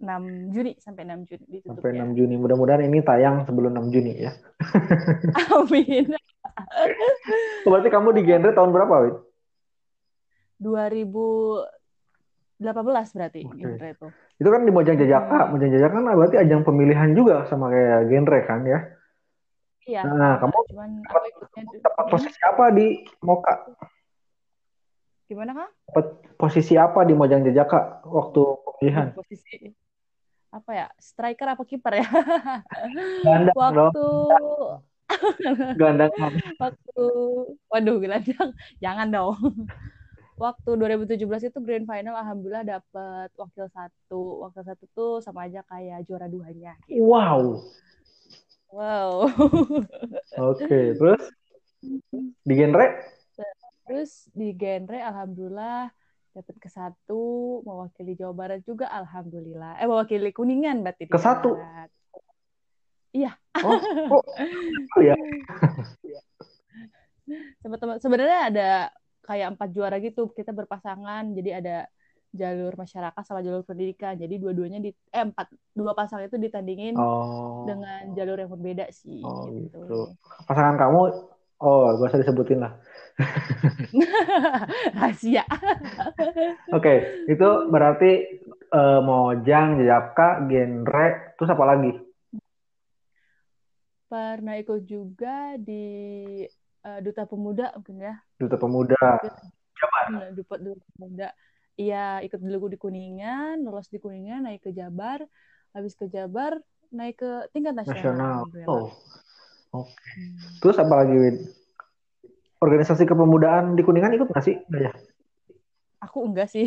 6 0.00 0.56
Juni 0.56 0.72
sampai 0.80 1.04
6 1.04 1.28
Juni 1.28 1.44
ditutup 1.44 1.84
sampai 1.84 2.00
ya. 2.00 2.08
6 2.08 2.16
Juni. 2.16 2.34
Mudah-mudahan 2.40 2.88
ini 2.88 3.04
tayang 3.04 3.44
sebelum 3.44 3.76
6 3.76 3.92
Juni 3.92 4.12
ya. 4.16 4.32
Amin. 5.56 6.16
Oh, 7.64 7.70
berarti 7.70 7.88
kamu 7.92 8.16
di 8.16 8.22
genre 8.24 8.50
tahun 8.56 8.72
berapa 8.72 8.94
Wid? 9.04 9.16
2000 10.60 11.79
18 12.60 13.16
berarti 13.16 13.40
okay. 13.48 13.56
genre 13.56 13.88
itu. 13.88 14.06
Itu 14.36 14.48
kan 14.52 14.62
di 14.68 14.72
Mojang 14.72 14.96
Jajaka. 15.00 15.38
Hmm. 15.48 15.50
Mojang 15.56 15.70
Jajaka 15.72 15.94
kan 15.96 16.04
berarti 16.12 16.36
ajang 16.36 16.62
pemilihan 16.62 17.10
juga 17.16 17.48
sama 17.48 17.72
kayak 17.72 18.00
genre 18.12 18.40
kan 18.44 18.60
ya. 18.68 18.80
Iya. 19.88 20.02
Nah, 20.06 20.36
kamu 20.38 20.56
Cuman 20.70 20.90
dapat, 21.02 21.22
dapat 21.80 22.04
hmm? 22.04 22.12
posisi 22.12 22.40
apa 22.44 22.64
di 22.70 22.86
Moka? 23.24 23.54
Gimana, 25.26 25.50
Kak? 25.56 25.70
Dapat 25.88 26.06
posisi 26.36 26.74
apa 26.76 27.00
di 27.08 27.14
Mojang 27.16 27.42
Jajaka 27.48 28.04
waktu 28.04 28.42
pemilihan? 28.62 29.06
Posisi 29.16 29.72
apa 30.52 30.70
ya? 30.76 30.86
Striker 31.00 31.48
apa 31.56 31.62
kiper 31.64 31.96
ya? 31.96 32.06
Gandang, 33.24 33.56
waktu 33.62 34.06
Gandang. 35.74 36.12
waktu 36.62 37.04
waduh 37.66 37.96
gelandang 37.98 38.54
jangan 38.78 39.08
dong 39.10 39.38
waktu 40.40 40.70
2017 40.72 41.52
itu 41.52 41.58
grand 41.60 41.84
final 41.84 42.16
alhamdulillah 42.16 42.64
dapet 42.64 43.28
wakil 43.36 43.68
satu 43.68 44.48
wakil 44.48 44.62
satu 44.64 44.84
tuh 44.96 45.14
sama 45.20 45.44
aja 45.44 45.60
kayak 45.68 46.08
juara 46.08 46.32
duanya 46.32 46.72
gitu. 46.88 47.04
Wow. 47.04 47.60
wow 48.72 49.28
Oke, 50.40 50.96
terus 50.96 51.22
di 52.40 52.54
genre 52.56 52.88
terus 53.84 54.32
di 54.32 54.56
genre 54.56 54.96
alhamdulillah 54.96 55.92
dapet 56.32 56.56
ke 56.56 56.68
satu 56.72 57.60
mewakili 57.66 58.16
Jawa 58.16 58.32
Barat 58.32 58.64
juga 58.64 58.88
alhamdulillah 58.88 59.76
eh 59.76 59.84
mewakili 59.84 60.32
Kuningan 60.32 60.80
berarti 60.80 61.04
Ke 61.10 61.20
satu? 61.20 61.58
Barat. 61.58 61.90
oh, 63.60 63.76
oh, 64.16 64.24
oh 64.96 65.02
ya. 65.02 65.18
teman-teman 67.60 67.98
sebenarnya 67.98 68.38
ada 68.48 68.70
kayak 69.24 69.56
empat 69.56 69.68
juara 69.72 69.96
gitu 70.00 70.32
kita 70.32 70.50
berpasangan 70.50 71.30
jadi 71.36 71.50
ada 71.62 71.76
jalur 72.30 72.78
masyarakat 72.78 73.22
sama 73.26 73.42
jalur 73.42 73.66
pendidikan 73.66 74.14
jadi 74.14 74.38
dua-duanya 74.38 74.78
di 74.78 74.94
eh 75.10 75.24
empat 75.26 75.50
dua 75.74 75.92
pasang 75.98 76.22
itu 76.22 76.38
ditandingin 76.38 76.94
Oh. 76.94 77.66
dengan 77.66 78.14
jalur 78.14 78.38
yang 78.38 78.50
berbeda 78.54 78.86
sih 78.94 79.18
Oh, 79.26 79.50
gitu. 79.50 79.82
gitu. 79.82 79.98
Pasangan 80.46 80.78
kamu 80.78 81.00
oh, 81.60 81.82
gak 81.98 82.08
usah 82.14 82.20
disebutin 82.22 82.62
lah. 82.62 82.72
rahasia 84.96 85.44
Oke, 86.76 86.94
itu 87.26 87.48
berarti 87.68 88.10
eh, 88.70 89.00
Mojang, 89.02 89.82
Jajaka, 89.82 90.46
genre, 90.46 91.06
terus 91.36 91.50
apa 91.50 91.64
lagi? 91.66 91.90
pernah 94.10 94.58
ikut 94.58 94.82
juga 94.90 95.54
di 95.54 96.42
eh, 96.84 96.98
duta 97.04 97.24
pemuda 97.24 97.72
mungkin 97.76 97.98
ya 98.00 98.14
Duta 98.40 98.56
Pemuda. 98.56 98.96
Nah, 100.10 100.32
duta 100.32 100.56
duta 100.56 100.84
pemuda 100.96 101.28
iya 101.76 102.20
ikut 102.24 102.40
dulu 102.40 102.72
di 102.72 102.78
kuningan 102.80 103.60
lolos 103.64 103.88
di 103.88 104.00
kuningan 104.00 104.48
naik 104.48 104.64
ke 104.64 104.70
Jabar 104.72 105.24
habis 105.72 105.92
ke 105.96 106.08
Jabar 106.08 106.56
naik 106.90 107.20
ke 107.22 107.30
tingkat 107.54 107.72
nasional, 107.76 107.96
Nasional. 107.96 108.34
Alhamdulillah. 108.50 108.92
Oh, 109.70 109.86
Hmm. 109.86 110.58
terus 110.58 110.76
apa 110.82 110.90
lagi, 110.98 111.14
Win? 111.14 111.36
Organisasi 112.58 113.06
kepemudaan 113.06 113.78
di 113.78 113.86
Kuningan 113.86 114.10
ikut 114.18 114.26
nggak 114.26 114.42
sih? 114.42 114.58
Nggak 114.66 114.82
ya? 114.82 114.92
Aku 116.02 116.26
enggak 116.26 116.50
sih. 116.50 116.66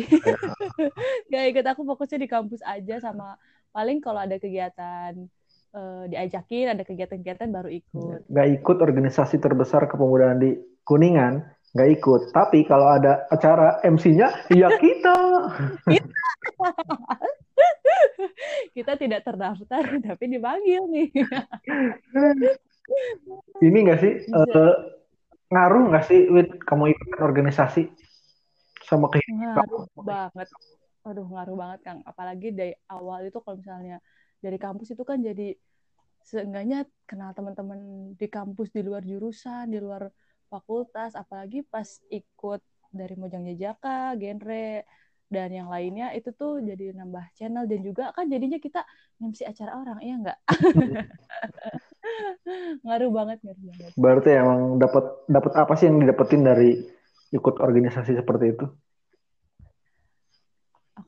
Gak 1.28 1.44
ikut 1.52 1.66
aku 1.68 1.84
fokusnya 1.84 2.18
di 2.24 2.28
kampus 2.30 2.64
aja 2.64 2.96
sama 3.04 3.36
paling 3.76 4.00
kalau 4.00 4.24
ada 4.24 4.40
kegiatan 4.40 5.28
eh, 5.74 6.04
diajakin 6.14 6.78
ada 6.78 6.82
kegiatan-kegiatan 6.86 7.50
baru 7.50 7.68
ikut. 7.68 8.30
Nggak 8.30 8.48
ikut 8.62 8.78
organisasi 8.78 9.42
terbesar 9.42 9.90
kepemudaan 9.90 10.38
di 10.38 10.54
Kuningan, 10.86 11.42
nggak 11.74 11.90
ikut. 12.00 12.22
Tapi 12.30 12.62
kalau 12.64 12.94
ada 12.94 13.26
acara 13.28 13.82
MC-nya, 13.82 14.30
ya 14.54 14.70
kita. 14.82 15.18
Kita 18.74 18.98
tidak 18.98 19.22
terdaftar 19.26 19.82
tapi 20.06 20.24
dipanggil 20.30 20.82
nih. 20.90 21.08
Ini 23.64 23.78
nggak 23.80 24.00
sih 24.02 24.12
eh, 24.28 24.74
ngaruh 25.48 25.88
nggak 25.88 26.04
sih, 26.04 26.28
Win, 26.28 26.60
kamu 26.62 26.92
ikut 26.92 27.16
organisasi 27.22 27.88
sama 28.84 29.08
kehidupan 29.08 29.40
kamu? 29.40 29.56
Ngaruh 29.56 29.84
banget. 30.04 30.48
Aduh, 31.04 31.28
ngaruh 31.28 31.56
banget, 31.56 31.80
Kang. 31.84 32.00
Apalagi 32.04 32.52
dari 32.52 32.74
awal 32.88 33.28
itu 33.28 33.40
kalau 33.40 33.56
misalnya 33.60 34.00
dari 34.44 34.60
kampus 34.60 34.92
itu 34.92 35.02
kan 35.08 35.24
jadi 35.24 35.56
seenggaknya 36.24 36.84
kenal 37.08 37.32
teman-teman 37.32 38.12
di 38.16 38.28
kampus 38.28 38.68
di 38.72 38.84
luar 38.84 39.04
jurusan, 39.04 39.72
di 39.72 39.80
luar 39.80 40.12
fakultas, 40.52 41.16
apalagi 41.16 41.64
pas 41.64 41.88
ikut 42.12 42.60
dari 42.92 43.14
Mojang 43.16 43.48
Jajaka, 43.48 44.16
genre 44.20 44.84
dan 45.32 45.50
yang 45.50 45.72
lainnya 45.72 46.12
itu 46.14 46.30
tuh 46.36 46.60
jadi 46.60 46.94
nambah 46.94 47.24
channel 47.34 47.66
dan 47.66 47.80
juga 47.80 48.12
kan 48.14 48.28
jadinya 48.28 48.60
kita 48.60 48.84
MC 49.18 49.48
acara 49.48 49.80
orang, 49.80 49.98
iya 50.04 50.14
nggak? 50.20 50.38
ngaruh 52.84 53.10
banget, 53.10 53.38
ngaruh 53.42 53.64
banget. 53.72 53.90
Berarti 53.96 54.30
emang 54.36 54.78
dapat 54.78 55.04
dapat 55.26 55.52
apa 55.56 55.72
sih 55.74 55.90
yang 55.90 55.98
didapetin 55.98 56.44
dari 56.44 56.70
ikut 57.34 57.58
organisasi 57.58 58.14
seperti 58.14 58.54
itu? 58.54 58.64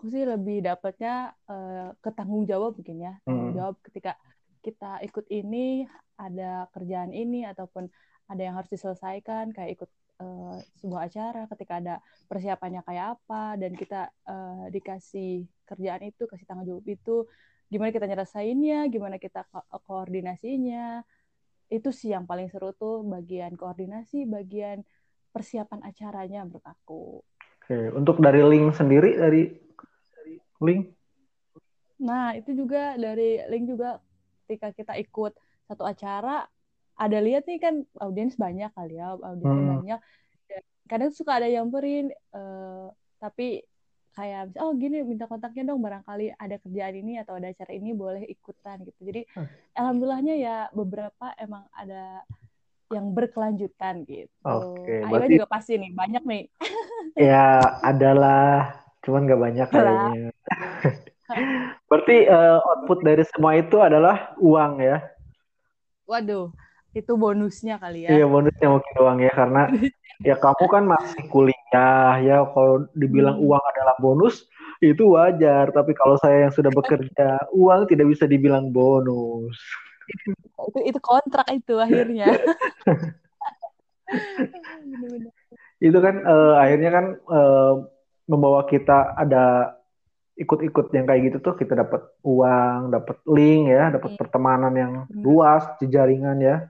Aku 0.06 0.14
sih 0.14 0.22
lebih 0.22 0.62
dapatnya 0.62 1.34
eh, 1.50 1.90
ke 1.98 2.14
tanggung 2.14 2.46
jawab 2.46 2.78
mungkin 2.78 3.02
ya. 3.02 3.18
Tanggung 3.26 3.50
Hmm. 3.50 3.58
jawab 3.58 3.75
ketika 3.82 4.14
kita 4.62 5.02
ikut 5.02 5.26
ini, 5.34 5.82
ada 6.14 6.70
kerjaan 6.70 7.10
ini, 7.10 7.42
ataupun 7.42 7.90
ada 8.30 8.38
yang 8.38 8.54
harus 8.54 8.70
diselesaikan, 8.70 9.50
kayak 9.50 9.75
ikut 9.75 9.90
eh, 10.22 10.56
sebuah 10.78 11.10
acara, 11.10 11.50
ketika 11.50 11.82
ada 11.82 11.94
persiapannya 12.30 12.86
kayak 12.86 13.18
apa, 13.18 13.58
dan 13.58 13.75
kita 13.75 14.14
eh, 14.30 14.64
dikasih 14.78 15.42
kerjaan 15.66 16.06
itu, 16.06 16.22
kasih 16.30 16.46
tanggung 16.46 16.70
jawab 16.70 16.86
itu, 16.86 17.26
gimana 17.66 17.90
kita 17.90 18.06
nyelesainnya, 18.06 18.86
gimana 18.86 19.18
kita 19.18 19.42
ko- 19.50 19.66
koordinasinya. 19.90 21.02
Itu 21.66 21.90
sih 21.90 22.14
yang 22.14 22.30
paling 22.30 22.46
seru 22.46 22.70
tuh, 22.78 23.02
bagian 23.02 23.58
koordinasi, 23.58 24.22
bagian 24.30 24.86
persiapan 25.34 25.82
acaranya 25.82 26.46
menurut 26.46 26.62
aku. 26.62 27.26
Oke, 27.58 27.90
untuk 27.90 28.22
dari 28.22 28.46
link 28.46 28.70
sendiri 28.78 29.18
dari 29.18 29.65
link 30.62 30.92
Nah, 31.96 32.36
itu 32.36 32.52
juga 32.52 32.92
dari 33.00 33.40
link 33.48 33.72
juga 33.72 34.04
ketika 34.44 34.68
kita 34.68 34.92
ikut 35.00 35.32
satu 35.64 35.80
acara, 35.80 36.44
ada 36.92 37.18
lihat 37.25 37.48
nih 37.48 37.56
kan 37.56 37.75
audiens 38.04 38.36
banyak 38.36 38.68
kali 38.76 39.00
ya, 39.00 39.16
audiensnya 39.16 39.64
Hmm. 39.64 39.72
banyak. 39.80 40.00
Kadang 40.84 41.10
suka 41.16 41.40
ada 41.40 41.48
yang 41.48 41.72
nyamperin, 41.72 42.12
eh, 42.12 42.86
tapi 43.16 43.64
kayak 44.12 44.60
oh 44.60 44.76
gini 44.76 45.04
minta 45.08 45.25
kontaknya 45.25 45.72
dong 45.72 45.80
barangkali 45.80 46.36
ada 46.36 46.56
kerjaan 46.60 46.96
ini 47.00 47.16
atau 47.16 47.36
ada 47.40 47.48
acara 47.48 47.72
ini 47.72 47.96
boleh 47.96 48.28
ikutan 48.28 48.80
gitu. 48.84 49.00
Jadi 49.00 49.25
Hmm. 49.32 49.48
alhamdulillahnya 49.72 50.34
ya 50.36 50.56
beberapa 50.76 51.32
emang 51.40 51.64
ada 51.72 52.20
yang 52.92 53.08
berkelanjutan 53.12 54.04
gitu. 54.04 54.28
Oke, 54.44 55.00
Aira 55.00 55.25
berarti- 55.25 55.32
juga 55.40 55.48
pasti 55.48 55.80
nih 55.80 55.96
banyak 55.96 56.22
nih. 56.28 56.44
Ya, 57.16 57.80
adalah, 57.80 58.84
cuman 59.06 59.22
nggak 59.25 59.42
banyak 59.46 59.68
kayaknya. 59.70 60.20
Berarti 61.88 62.16
eh, 62.26 62.56
output 62.58 62.98
dari 63.06 63.22
semua 63.30 63.54
itu 63.54 63.76
adalah 63.78 64.34
uang 64.42 64.82
ya? 64.82 64.98
Waduh, 66.06 66.54
itu 66.94 67.12
bonusnya 67.18 67.78
kali 67.82 68.06
ya. 68.06 68.10
Iya, 68.14 68.25
bonusnya 68.26 68.68
mungkin 68.70 68.94
uang 69.02 69.18
ya, 69.22 69.32
karena 69.34 69.62
ya 70.26 70.34
kamu 70.38 70.64
kan 70.70 70.84
masih 70.86 71.22
kuliah 71.30 72.18
ya. 72.22 72.36
Kalau 72.50 72.86
dibilang 72.94 73.36
Hmm. 73.38 73.46
uang 73.46 73.64
adalah 73.75 73.94
bonus, 74.02 74.46
itu 74.82 75.02
wajar. 75.14 75.70
Tapi 75.70 75.92
kalau 75.94 76.16
saya 76.18 76.46
yang 76.46 76.52
sudah 76.54 76.70
bekerja, 76.70 77.38
uang 77.54 77.86
tidak 77.90 78.06
bisa 78.10 78.25
dibilang 78.26 78.70
bonus. 78.75 79.58
Itu 80.70 80.78
itu 80.86 80.98
kontrak 81.02 81.46
itu 81.50 81.75
akhirnya. 81.78 82.30
Itu 85.82 85.98
kan 86.00 86.14
eh, 86.25 86.54
akhirnya 86.56 86.90
kan 86.94 87.04
eh, 87.20 87.72
membawa 88.26 88.66
kita 88.66 89.14
ada 89.14 89.75
ikut-ikut 90.37 90.92
yang 90.92 91.09
kayak 91.09 91.33
gitu 91.33 91.38
tuh 91.40 91.54
kita 91.56 91.73
dapat 91.73 92.04
uang, 92.21 92.92
dapat 92.92 93.16
link 93.25 93.73
ya, 93.73 93.88
dapat 93.88 94.14
Hmm. 94.14 94.21
pertemanan 94.21 94.73
yang 94.76 94.92
Hmm. 95.09 95.25
luas, 95.25 95.64
jejaringan 95.80 96.37
ya. 96.45 96.68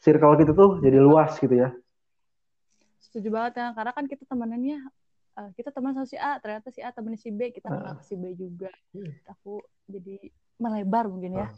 Circle 0.00 0.40
kita 0.40 0.52
tuh 0.56 0.80
jadi 0.80 0.98
luas 1.00 1.36
gitu 1.36 1.52
ya. 1.52 1.74
Setuju 3.04 3.28
banget 3.28 3.60
ya, 3.60 3.66
karena 3.76 3.92
kan 3.92 4.04
kita 4.08 4.24
temenannya 4.24 4.78
eh, 5.34 5.50
kita 5.58 5.74
teman 5.74 5.98
sama 5.98 6.06
si 6.06 6.14
A, 6.14 6.38
ternyata 6.38 6.70
si 6.70 6.78
A 6.78 6.94
temennya 6.94 7.18
si 7.18 7.34
B, 7.34 7.50
kita 7.50 7.66
kenal 7.66 7.98
si 8.06 8.14
B 8.14 8.38
juga. 8.38 8.70
Iya. 8.94 9.18
Aku 9.34 9.66
jadi 9.90 10.30
melebar 10.62 11.10
mungkin 11.10 11.42
ya. 11.42 11.50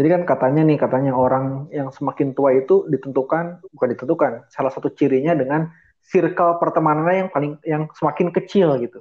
Jadi 0.00 0.08
kan 0.08 0.22
katanya 0.24 0.64
nih, 0.64 0.80
katanya 0.80 1.12
orang 1.12 1.68
yang 1.68 1.92
semakin 1.92 2.32
tua 2.32 2.56
itu 2.56 2.88
ditentukan, 2.88 3.60
bukan 3.68 3.88
ditentukan, 3.92 4.32
salah 4.48 4.72
satu 4.72 4.88
cirinya 4.96 5.36
dengan 5.36 5.68
circle 6.02 6.58
pertemanannya 6.58 7.26
yang 7.26 7.30
paling 7.30 7.52
yang 7.62 7.82
semakin 7.94 8.34
kecil 8.34 8.74
gitu. 8.82 9.00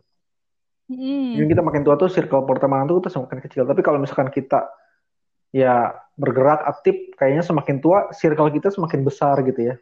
Hmm. 0.92 1.40
Jadi 1.40 1.46
kita 1.56 1.64
makin 1.64 1.82
tua 1.88 1.96
tuh 1.96 2.12
circle 2.12 2.44
pertemanan 2.44 2.86
tuh 2.86 3.00
kita 3.00 3.10
semakin 3.16 3.40
kecil. 3.42 3.64
Tapi 3.64 3.82
kalau 3.82 3.98
misalkan 3.98 4.28
kita 4.28 4.68
ya 5.52 5.96
bergerak 6.16 6.64
aktif, 6.68 6.96
kayaknya 7.16 7.44
semakin 7.44 7.80
tua 7.80 8.12
circle 8.12 8.52
kita 8.52 8.72
semakin 8.72 9.02
besar 9.04 9.40
gitu 9.44 9.74
ya. 9.74 9.76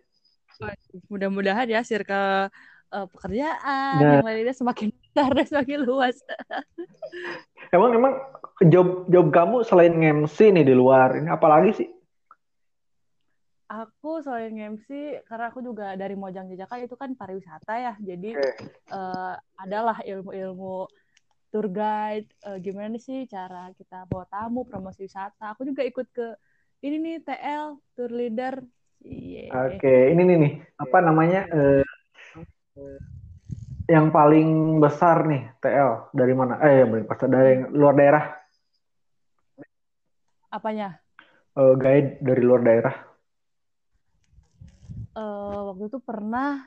Mudah-mudahan 1.07 1.65
ya 1.71 1.81
circle 1.81 2.51
eh, 2.89 3.07
pekerjaan 3.15 4.01
Nah. 4.01 4.19
yang 4.19 4.25
lainnya 4.25 4.55
semakin 4.55 4.91
besar 4.91 5.29
dan 5.33 5.45
semakin 5.45 5.79
luas. 5.85 6.17
Emang 7.75 7.93
emang 7.93 8.17
job 8.73 9.05
job 9.13 9.29
kamu 9.29 9.61
selain 9.61 9.93
MC 9.93 10.49
nih 10.49 10.65
di 10.65 10.73
luar 10.73 11.13
ini 11.21 11.29
apalagi 11.29 11.85
sih? 11.85 11.89
Aku 13.69 14.17
selain 14.25 14.57
MC, 14.57 15.21
karena 15.29 15.53
aku 15.53 15.61
juga 15.61 15.93
dari 15.93 16.17
Mojang 16.17 16.49
Jajaka 16.49 16.81
itu 16.81 16.97
kan 16.97 17.13
pariwisata 17.13 17.77
ya, 17.77 17.93
jadi 18.01 18.41
Oke. 18.41 18.65
eh, 18.89 19.35
adalah 19.61 20.01
ilmu-ilmu 20.01 20.89
tour 21.53 21.69
guide, 21.69 22.25
eh, 22.49 22.57
gimana 22.65 22.97
sih 22.97 23.29
cara 23.29 23.69
kita 23.77 24.09
bawa 24.09 24.25
tamu, 24.25 24.65
promosi 24.65 25.05
wisata. 25.05 25.53
Aku 25.53 25.69
juga 25.69 25.85
ikut 25.85 26.09
ke 26.09 26.33
ini 26.81 26.97
nih 26.97 27.15
TL, 27.21 27.77
tour 27.93 28.09
leader. 28.09 28.57
Iya. 29.05 29.77
Oke, 29.77 30.17
ini 30.17 30.21
nih 30.25 30.37
nih 30.41 30.53
apa 30.77 30.97
namanya 31.05 31.41
eh, 31.53 31.85
yang 33.89 34.09
paling 34.09 34.81
besar 34.81 35.25
nih 35.25 35.45
TL 35.61 36.13
dari 36.13 36.33
mana? 36.33 36.57
Eh, 36.61 36.85
yang 36.85 36.89
paling 36.89 37.05
besar 37.05 37.27
dari 37.29 37.53
luar 37.69 37.93
daerah. 37.93 38.25
Apanya? 40.49 40.97
Eh, 41.53 41.73
guide 41.77 42.17
dari 42.21 42.41
luar 42.41 42.61
daerah. 42.65 43.08
Eh, 45.19 45.61
waktu 45.67 45.83
itu 45.91 45.99
pernah 45.99 46.63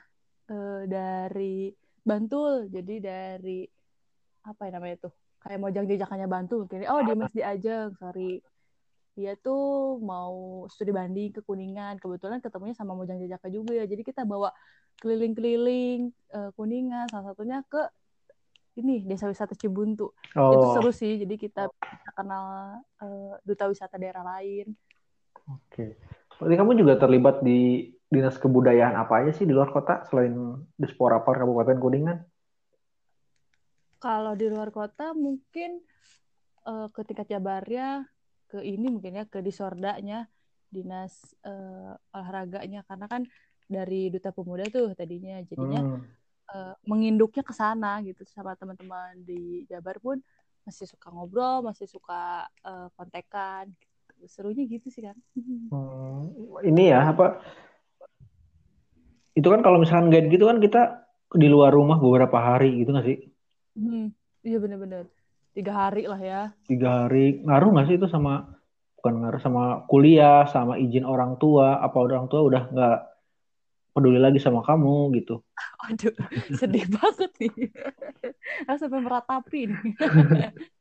eh, 0.53 0.83
dari 0.85 1.73
Bantul, 2.03 2.67
jadi 2.69 2.95
dari 2.99 3.63
apa 4.43 4.67
ya 4.67 4.71
namanya 4.75 5.07
tuh? 5.09 5.13
Kayak 5.41 5.59
Mojang 5.63 5.87
Jajakannya 5.89 6.29
Bantul 6.29 6.67
mungkin. 6.67 6.85
Oh, 6.91 7.01
Dimas 7.03 7.33
Diajeng, 7.33 7.95
sorry. 7.97 8.43
Dia 9.15 9.39
tuh 9.39 9.99
mau 10.03 10.65
studi 10.69 10.91
banding 10.91 11.31
ke 11.33 11.41
Kuningan. 11.47 12.03
Kebetulan 12.03 12.43
ketemunya 12.43 12.75
sama 12.75 12.93
Mojang 12.99 13.23
Jajaka 13.23 13.49
juga 13.49 13.73
ya. 13.79 13.87
Jadi 13.87 14.03
kita 14.03 14.27
bawa 14.27 14.51
keliling-keliling 15.01 16.11
eh, 16.11 16.51
Kuningan, 16.59 17.09
salah 17.09 17.33
satunya 17.33 17.63
ke 17.71 17.87
ini 18.77 19.05
Desa 19.05 19.29
Wisata 19.31 19.55
Cibuntu. 19.55 20.13
Itu 20.35 20.67
Oh, 20.67 20.75
seru 20.75 20.91
sih. 20.91 21.23
Jadi 21.23 21.39
kita 21.39 21.71
bisa 21.71 22.11
kenal 22.19 22.45
eh, 23.01 23.35
duta 23.47 23.71
wisata 23.71 23.97
daerah 23.97 24.27
lain. 24.27 24.75
oke. 25.47 25.85
Berarti 26.39 26.55
kamu 26.59 26.73
juga 26.75 26.99
terlibat 26.99 27.47
di 27.47 27.93
dinas 28.13 28.37
kebudayaan 28.37 28.93
apa 28.93 29.25
aja 29.25 29.33
sih 29.33 29.49
di 29.49 29.57
luar 29.57 29.73
kota 29.73 30.05
selain 30.05 30.37
di 30.77 30.85
Sporapar 30.85 31.41
Kabupaten 31.41 31.81
Kuningan? 31.81 32.19
Kalau 33.97 34.37
di 34.37 34.53
luar 34.53 34.69
kota 34.69 35.17
mungkin 35.17 35.81
eh, 36.69 36.87
ke 36.93 37.01
tingkat 37.09 37.33
Jabarnya 37.33 38.05
ke 38.53 38.61
ini 38.61 38.93
mungkin 38.93 39.17
ya 39.17 39.25
ke 39.25 39.41
disordanya 39.41 40.29
dinas 40.69 41.33
eh, 41.41 41.95
olahraganya 42.13 42.85
karena 42.85 43.09
kan 43.09 43.23
dari 43.65 44.13
duta 44.13 44.29
pemuda 44.29 44.69
tuh 44.69 44.93
tadinya 44.93 45.41
jadinya 45.49 45.81
Hmm. 45.81 46.05
eh, 46.53 46.75
menginduknya 46.85 47.41
ke 47.41 47.55
sana 47.57 48.05
gitu 48.05 48.29
sama 48.29 48.53
teman-teman 48.61 49.25
di 49.25 49.65
Jabar 49.73 49.97
pun 50.05 50.21
masih 50.69 50.85
suka 50.85 51.09
ngobrol 51.09 51.65
masih 51.65 51.89
suka 51.89 52.45
eh, 52.61 52.89
kontekan 52.93 53.73
gitu. 53.73 54.29
serunya 54.29 54.69
gitu 54.69 54.93
sih 54.93 55.01
kan 55.01 55.17
Hmm, 55.73 56.29
ini 56.69 56.93
ya 56.93 57.17
apa? 57.17 57.41
Itu 59.33 59.49
kan 59.49 59.65
kalau 59.65 59.81
misalkan 59.81 60.13
guide 60.13 60.29
gitu 60.29 60.45
kan 60.45 60.61
kita 60.61 61.09
di 61.33 61.49
luar 61.49 61.73
rumah 61.73 61.97
beberapa 61.97 62.37
hari 62.37 62.85
gitu 62.85 62.93
nggak 62.93 63.07
sih? 63.09 63.19
Hmm, 63.73 64.13
iya 64.45 64.57
bener-bener 64.61 65.09
tiga 65.57 65.73
hari 65.73 66.05
lah 66.09 66.21
ya 66.21 66.43
Tiga 66.69 67.05
hari 67.05 67.41
ngaruh 67.45 67.69
nggak 67.73 67.87
sih 67.89 67.97
itu 67.97 68.09
sama 68.09 68.53
bukan 69.01 69.15
ngaruh 69.25 69.43
sama 69.43 69.65
kuliah, 69.89 70.45
sama 70.49 70.77
izin 70.77 71.09
orang 71.09 71.41
tua? 71.41 71.81
Apa 71.81 71.97
orang 72.05 72.29
tua 72.29 72.45
udah 72.45 72.63
nggak 72.69 72.97
peduli 73.93 74.19
lagi 74.21 74.41
sama 74.41 74.65
kamu 74.65 75.13
gitu? 75.21 75.41
Aduh, 75.89 76.13
sedih 76.57 76.85
banget 76.89 77.31
nih. 77.41 77.55
Aku 78.69 78.77
sampai 78.81 79.01
meratapi 79.01 79.61
nih. 79.69 79.81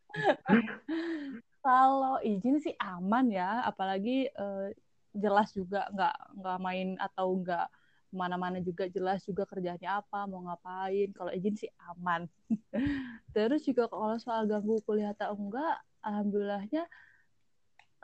Kalau 1.65 2.17
izin 2.25 2.57
sih 2.57 2.73
aman 2.81 3.29
ya, 3.29 3.61
apalagi 3.63 4.27
eh, 4.27 4.67
jelas 5.13 5.53
juga 5.53 5.85
nggak 5.91 6.15
nggak 6.39 6.57
main 6.63 6.87
atau 6.97 7.37
nggak 7.37 7.67
ke 8.11 8.15
mana-mana 8.19 8.59
juga 8.59 8.91
jelas 8.91 9.23
juga 9.23 9.47
kerjanya 9.47 10.03
apa, 10.03 10.27
mau 10.27 10.43
ngapain. 10.43 11.07
Kalau 11.15 11.31
izin 11.31 11.55
sih 11.55 11.71
aman. 11.87 12.27
Terus 13.35 13.63
juga 13.63 13.87
kalau 13.87 14.19
soal 14.19 14.43
ganggu 14.51 14.83
kuliah 14.83 15.15
atau 15.15 15.31
enggak, 15.39 15.79
alhamdulillahnya 16.03 16.83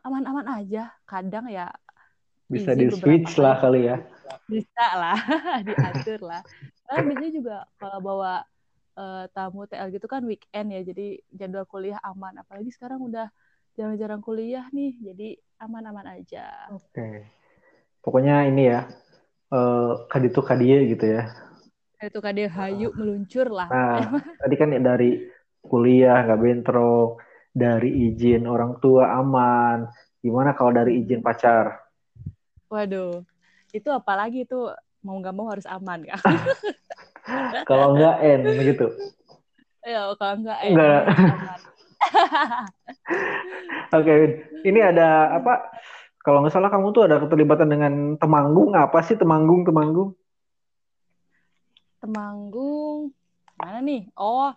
aman-aman 0.08 0.64
aja. 0.64 0.96
Kadang 1.04 1.52
ya 1.52 1.68
Bisa 2.48 2.72
di 2.72 2.88
switch 2.88 3.36
lah 3.36 3.60
kali 3.60 3.92
ya. 3.92 4.00
bisa 4.48 4.86
lah 4.96 5.20
diatur 5.68 6.24
lah 6.24 6.40
karena 6.88 7.04
biasanya 7.04 7.32
juga 7.36 7.58
kalau 7.76 8.00
bawa 8.00 8.34
eh, 8.96 9.26
tamu 9.36 9.68
TL 9.68 9.92
gitu 9.92 10.08
kan 10.08 10.24
weekend 10.24 10.72
ya 10.72 10.82
jadi 10.88 11.20
jadwal 11.36 11.68
kuliah 11.68 12.00
aman 12.00 12.40
apalagi 12.40 12.72
sekarang 12.72 13.04
udah 13.04 13.28
jarang-jarang 13.76 14.24
kuliah 14.24 14.64
nih 14.72 14.96
jadi 15.04 15.36
aman-aman 15.60 16.16
aja 16.16 16.48
Oke. 16.72 17.28
Pokoknya 18.02 18.48
ini 18.48 18.72
ya, 18.72 18.88
eh 19.48 19.92
kaditu 20.12 20.40
kadie 20.44 20.92
gitu 20.92 21.06
ya. 21.08 21.24
itu 21.98 22.20
kade 22.22 22.46
hayu 22.46 22.94
meluncur 22.94 23.50
lah 23.50 23.66
Nah, 23.74 23.98
tadi 24.42 24.56
kan 24.60 24.70
ya 24.70 24.80
dari 24.84 25.18
kuliah 25.66 26.24
nggak 26.24 26.40
bentrok, 26.40 27.20
dari 27.52 27.90
izin 28.12 28.46
orang 28.46 28.78
tua 28.78 29.18
aman. 29.18 29.90
Gimana 30.22 30.54
kalau 30.54 30.72
dari 30.78 31.02
izin 31.02 31.26
pacar? 31.26 31.88
waduh 32.68 33.24
itu 33.72 33.88
apalagi 33.88 34.44
itu 34.44 34.60
mau 35.04 35.16
nggak 35.20 35.36
mau 35.36 35.48
harus 35.48 35.64
aman 35.68 36.04
kan 36.04 36.20
Kalau 37.68 37.96
nggak 38.00 38.16
N 38.24 38.42
gitu. 38.64 38.88
ya 39.88 40.16
kalau 40.16 40.36
nggak 40.48 40.60
aman. 40.64 41.60
Oke, 43.92 44.16
ini 44.64 44.80
ada 44.80 45.36
apa? 45.36 45.60
Kalau 46.22 46.44
nggak 46.44 46.54
salah 46.54 46.70
kamu 46.72 46.92
tuh 46.92 47.08
ada 47.08 47.24
keterlibatan 47.24 47.70
dengan 47.72 47.94
Temanggung. 48.20 48.76
Apa 48.76 49.00
sih 49.06 49.16
Temanggung? 49.16 49.64
Temanggung? 49.64 50.16
Temanggung 52.04 53.16
mana 53.58 53.80
nih? 53.82 54.06
Oh, 54.14 54.54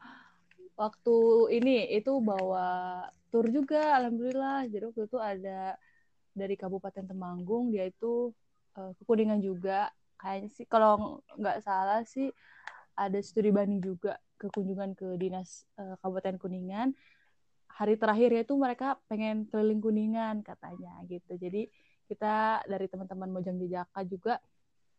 waktu 0.77 1.17
ini 1.57 1.89
itu 1.93 2.21
bawa 2.21 3.05
tur 3.31 3.47
juga 3.53 4.01
alhamdulillah 4.01 4.67
jadi 4.67 4.91
waktu 4.91 5.07
itu 5.07 5.19
ada 5.21 5.79
dari 6.35 6.57
Kabupaten 6.59 7.05
Temanggung 7.07 7.71
dia 7.71 7.87
itu 7.87 8.35
uh, 8.75 8.91
ke 8.97 9.03
Kuningan 9.07 9.45
juga 9.45 9.93
kayaknya 10.19 10.51
sih 10.51 10.67
kalau 10.67 11.23
nggak 11.39 11.63
salah 11.63 12.03
sih 12.09 12.33
ada 12.99 13.21
studi 13.23 13.55
banding 13.55 13.81
juga 13.81 14.19
ke 14.41 14.49
kunjungan 14.51 14.97
ke 14.97 15.21
dinas 15.21 15.69
uh, 15.77 16.01
Kabupaten 16.01 16.41
Kuningan 16.41 16.97
hari 17.81 17.97
terakhir 17.97 18.45
itu 18.45 18.53
mereka 18.61 19.01
pengen 19.09 19.49
keliling 19.49 19.81
Kuningan 19.81 20.45
katanya 20.45 21.01
gitu. 21.09 21.41
Jadi 21.41 21.73
kita 22.05 22.61
dari 22.69 22.85
teman-teman 22.93 23.33
Mojang 23.33 23.57
Jejaka 23.57 24.05
juga 24.05 24.37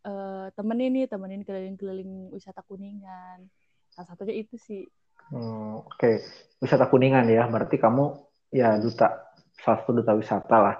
uh, 0.10 0.50
temenin 0.58 0.90
nih 0.98 1.06
temenin 1.06 1.46
keliling-keliling 1.46 2.34
wisata 2.34 2.66
Kuningan. 2.66 3.46
Salah 3.94 4.08
satunya 4.10 4.42
itu 4.42 4.58
sih. 4.58 4.90
Hmm, 5.30 5.86
oke. 5.86 5.94
Okay. 5.94 6.26
wisata 6.58 6.90
Kuningan 6.90 7.30
ya 7.30 7.46
berarti 7.46 7.78
kamu 7.78 8.18
ya 8.50 8.82
duta 8.82 9.30
salah 9.62 9.78
satu 9.86 10.02
duta 10.02 10.18
wisata 10.18 10.58
lah. 10.58 10.76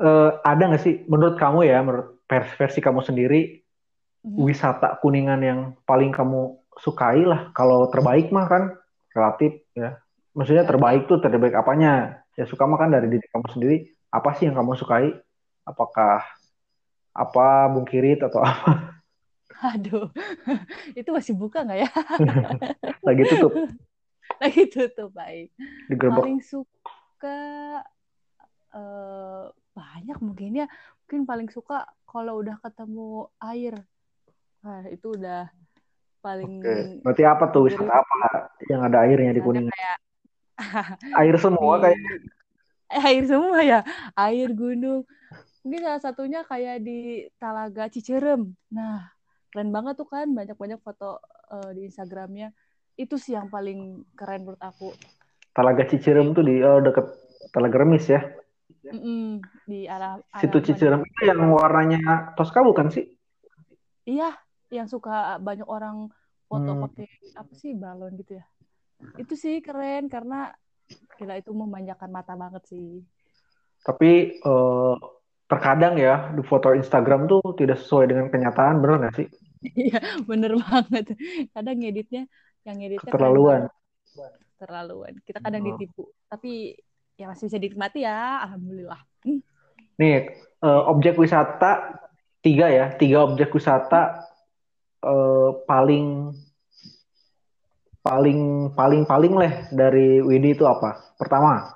Uh, 0.00 0.40
ada 0.40 0.72
nggak 0.72 0.82
sih 0.82 1.04
menurut 1.04 1.36
kamu 1.36 1.68
ya 1.68 1.84
menurut 1.84 2.24
versi 2.28 2.80
kamu 2.80 3.04
sendiri 3.04 3.60
hmm. 4.24 4.40
wisata 4.40 4.96
Kuningan 5.04 5.44
yang 5.44 5.60
paling 5.84 6.16
kamu 6.16 6.56
sukai 6.80 7.28
lah? 7.28 7.52
Kalau 7.52 7.92
terbaik 7.92 8.32
mah 8.32 8.48
kan 8.48 8.62
relatif 9.12 9.60
ya 9.76 10.00
maksudnya 10.34 10.66
terbaik 10.66 11.06
tuh 11.06 11.22
terbaik 11.22 11.54
apanya 11.54 12.22
ya 12.34 12.44
suka 12.44 12.66
mah 12.66 12.78
kan 12.78 12.90
dari 12.90 13.06
diri 13.06 13.26
kamu 13.30 13.46
sendiri 13.54 13.76
apa 14.10 14.34
sih 14.34 14.50
yang 14.50 14.58
kamu 14.58 14.74
sukai 14.74 15.14
apakah 15.64 16.26
apa 17.14 17.46
bungkirit 17.70 18.20
atau 18.26 18.42
apa 18.42 18.94
Aduh, 19.64 20.10
itu 20.98 21.08
masih 21.08 21.32
buka 21.32 21.64
nggak 21.64 21.86
ya? 21.86 21.90
Lagi 23.06 23.22
tutup. 23.32 23.52
Lagi 24.42 24.62
tutup, 24.68 25.10
baik. 25.14 25.48
Digerbek. 25.88 26.20
Paling 26.20 26.40
suka 26.44 27.40
uh, 28.74 29.48
banyak 29.72 30.18
mungkin 30.20 30.64
ya. 30.64 30.66
Mungkin 31.04 31.24
paling 31.24 31.48
suka 31.48 31.88
kalau 32.04 32.44
udah 32.44 32.60
ketemu 32.60 33.30
air. 33.40 33.74
Nah, 34.64 34.84
itu 34.90 35.16
udah 35.16 35.48
paling. 36.20 36.60
Oke. 36.60 36.76
Berarti 37.04 37.22
apa 37.24 37.44
tuh 37.52 37.68
wisata 37.68 38.04
apa 38.04 38.16
yang 38.68 38.84
ada 38.84 39.04
airnya 39.06 39.32
di 39.32 39.40
Kuningan? 39.40 39.72
Kayak... 39.72 39.96
air 41.20 41.36
semua 41.38 41.74
kayak. 41.82 41.98
Air 42.94 43.24
semua 43.26 43.58
ya. 43.62 43.80
Air 44.14 44.50
gunung. 44.54 45.02
Mungkin 45.64 45.80
salah 45.80 46.02
satunya 46.02 46.40
kayak 46.44 46.84
di 46.84 47.26
Talaga 47.40 47.88
Cicerem. 47.88 48.52
Nah, 48.68 49.14
keren 49.54 49.70
banget 49.70 49.94
tuh 49.94 50.10
kan 50.10 50.26
banyak-banyak 50.34 50.82
foto 50.82 51.22
uh, 51.54 51.70
di 51.70 51.86
Instagramnya 51.86 52.50
itu 52.98 53.14
sih 53.14 53.38
yang 53.38 53.46
paling 53.46 54.02
keren 54.18 54.42
menurut 54.42 54.58
aku 54.58 54.90
Talaga 55.54 55.86
Cicirem 55.86 56.34
tuh 56.34 56.42
di 56.42 56.58
oh, 56.62 56.82
deket 56.82 57.06
Talaga 57.54 57.78
Remis 57.78 58.10
ya 58.10 58.18
mm 58.90 58.98
-mm, 58.98 59.26
di 59.70 59.86
arah, 59.86 60.18
arah 60.18 60.42
situ 60.42 60.58
Cicirem 60.58 61.06
itu 61.06 61.22
yang 61.30 61.38
warnanya 61.54 62.34
Tosca 62.34 62.66
bukan 62.66 62.90
sih 62.90 63.06
iya 64.10 64.34
yang 64.74 64.90
suka 64.90 65.38
banyak 65.38 65.70
orang 65.70 66.10
foto 66.50 66.70
hmm. 66.74 66.82
pakai 66.90 67.08
apa 67.38 67.52
sih 67.54 67.78
balon 67.78 68.18
gitu 68.18 68.42
ya 68.42 68.44
itu 69.20 69.34
sih 69.34 69.60
keren 69.64 70.08
karena 70.08 70.52
gila 71.16 71.40
itu 71.40 71.50
memanjakan 71.52 72.10
mata 72.12 72.34
banget 72.36 72.62
sih 72.68 73.00
tapi 73.84 74.40
uh, 74.44 74.96
terkadang 75.44 76.00
ya 76.00 76.32
di 76.32 76.42
foto 76.44 76.72
Instagram 76.72 77.28
tuh 77.28 77.42
tidak 77.56 77.80
sesuai 77.80 78.10
dengan 78.10 78.26
kenyataan 78.32 78.80
bener 78.80 78.96
nggak 79.04 79.16
sih 79.16 79.28
Iya, 79.72 80.00
bener 80.28 80.60
banget. 80.60 81.16
Kadang 81.56 81.76
ngeditnya 81.80 82.28
yang 82.68 82.76
ngeditnya 82.76 83.10
terlaluan. 83.10 83.60
Terlaluan. 84.60 85.12
Kita 85.24 85.40
kadang 85.40 85.64
oh. 85.64 85.66
ditipu, 85.72 86.04
tapi 86.28 86.76
ya 87.16 87.32
masih 87.32 87.48
bisa 87.48 87.58
dinikmati 87.58 88.04
ya, 88.04 88.44
alhamdulillah. 88.44 89.00
Hmm. 89.24 89.40
Nih, 89.96 90.36
uh, 90.60 90.90
objek 90.90 91.16
wisata 91.16 91.96
tiga 92.44 92.68
ya, 92.68 92.92
tiga 93.00 93.24
objek 93.24 93.54
wisata 93.56 94.20
uh, 95.00 95.64
paling 95.64 96.36
paling 98.04 98.68
paling 98.76 99.08
paling 99.08 99.32
leh 99.32 99.54
dari 99.72 100.20
Widi 100.20 100.52
itu 100.52 100.68
apa? 100.68 101.16
Pertama. 101.16 101.72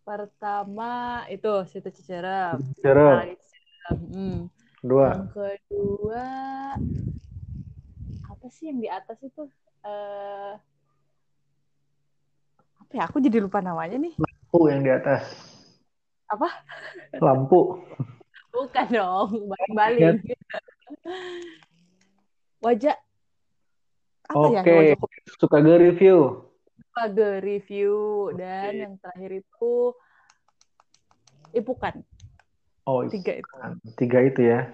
Pertama 0.00 1.22
itu 1.28 1.52
situ 1.68 1.92
Cicerem. 1.92 2.56
Cicerem. 2.72 3.36
Hmm. 3.92 4.48
Dua. 4.80 5.12
Yang 5.12 5.28
kedua 5.36 6.26
apa 8.32 8.46
sih 8.48 8.72
yang 8.72 8.80
di 8.80 8.88
atas 8.88 9.20
itu? 9.20 9.44
Uh, 9.84 10.56
apa 12.80 12.92
ya? 12.96 13.04
Aku 13.04 13.20
jadi 13.20 13.44
lupa 13.44 13.60
namanya 13.60 14.00
nih. 14.00 14.16
Lampu 14.16 14.72
yang 14.72 14.80
di 14.80 14.88
atas. 14.88 15.28
Apa? 16.32 16.48
Lampu. 17.20 17.84
Bukan 18.50 18.86
dong, 18.88 19.46
balik-balik. 19.46 20.24
Wajah 22.64 22.96
apa 24.30 24.62
Oke, 24.62 24.94
ya? 24.94 24.96
suka 25.34 25.58
ge 25.58 25.74
review. 25.90 26.18
Suka 26.78 27.04
ge 27.10 27.30
review 27.42 27.94
dan 28.38 28.72
yang 28.78 28.94
terakhir 29.02 29.42
itu 29.42 29.72
ipukan. 31.50 32.06
Oh, 32.86 33.02
tiga 33.10 33.42
itu. 33.42 33.54
Tiga 33.98 34.18
itu 34.22 34.40
ya. 34.46 34.70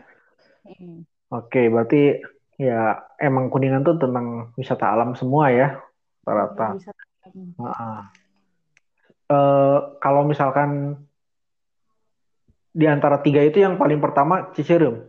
Hmm. 0.68 1.08
Oke, 1.32 1.72
berarti 1.72 2.20
ya 2.60 3.00
emang 3.16 3.48
Kuningan 3.48 3.80
tuh 3.80 3.96
tentang 3.96 4.52
wisata 4.60 4.92
alam 4.92 5.16
semua 5.16 5.48
ya, 5.48 5.80
rata-rata. 6.22 6.76
Nah, 7.58 8.12
uh, 9.32 9.78
kalau 9.98 10.22
misalkan 10.28 11.00
di 12.76 12.84
antara 12.84 13.24
tiga 13.24 13.40
itu 13.40 13.64
yang 13.64 13.80
paling 13.80 14.04
pertama 14.04 14.52
Cicerem. 14.52 15.00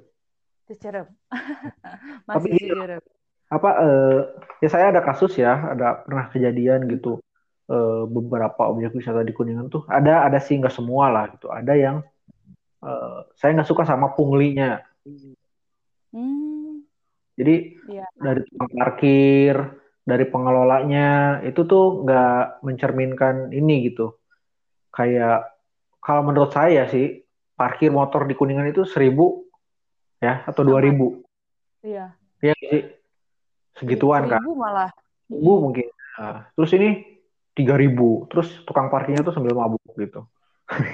Cicerem. 0.72 1.12
Masih 2.28 2.48
Tapi, 2.48 2.50
Cicerem. 2.64 3.04
Apa 3.48 3.70
uh, 3.80 4.20
ya 4.60 4.70
saya 4.72 4.92
ada 4.92 5.02
kasus 5.04 5.40
ya, 5.40 5.76
ada 5.76 6.04
pernah 6.04 6.28
kejadian 6.32 6.88
gitu. 6.92 7.22
Uh, 7.68 8.08
beberapa 8.08 8.72
objek 8.72 8.96
wisata 8.96 9.28
di 9.28 9.36
Kuningan 9.36 9.68
tuh 9.68 9.84
ada 9.92 10.24
ada 10.24 10.40
sih 10.40 10.56
nggak 10.56 10.72
semua 10.72 11.12
lah 11.12 11.28
gitu. 11.36 11.52
Ada 11.52 11.76
yang 11.76 12.00
uh, 12.80 13.28
saya 13.36 13.60
nggak 13.60 13.68
suka 13.68 13.84
sama 13.84 14.16
punglinya. 14.16 14.80
Hmm. 16.16 16.88
Jadi 17.36 17.76
ya. 17.92 18.08
dari 18.16 18.42
tukang 18.48 18.72
parkir, 18.72 19.56
dari 20.08 20.26
pengelolanya 20.32 21.44
itu 21.44 21.68
tuh 21.68 22.08
nggak 22.08 22.64
mencerminkan 22.64 23.52
ini 23.52 23.92
gitu. 23.92 24.16
Kayak 24.96 25.52
kalau 26.00 26.24
menurut 26.24 26.56
saya 26.56 26.88
sih 26.88 27.28
parkir 27.60 27.92
motor 27.92 28.24
di 28.24 28.34
Kuningan 28.34 28.72
itu 28.72 28.88
seribu 28.88 29.44
ya 30.24 30.48
atau 30.48 30.64
dua 30.64 30.80
ribu. 30.80 31.28
Iya. 31.84 32.16
Iya 32.40 32.56
sih. 32.64 32.97
Segituan 33.78 34.28
kan. 34.28 34.42
Seribu 34.42 34.54
malah. 34.58 34.90
Seribu 35.30 35.54
mungkin. 35.62 35.88
Nah, 36.18 36.50
terus 36.58 36.72
ini 36.74 36.90
tiga 37.54 37.78
ribu. 37.78 38.26
Terus 38.30 38.50
tukang 38.66 38.90
parkirnya 38.90 39.22
tuh 39.22 39.34
sambil 39.34 39.54
mabuk 39.54 39.82
gitu. 39.98 40.26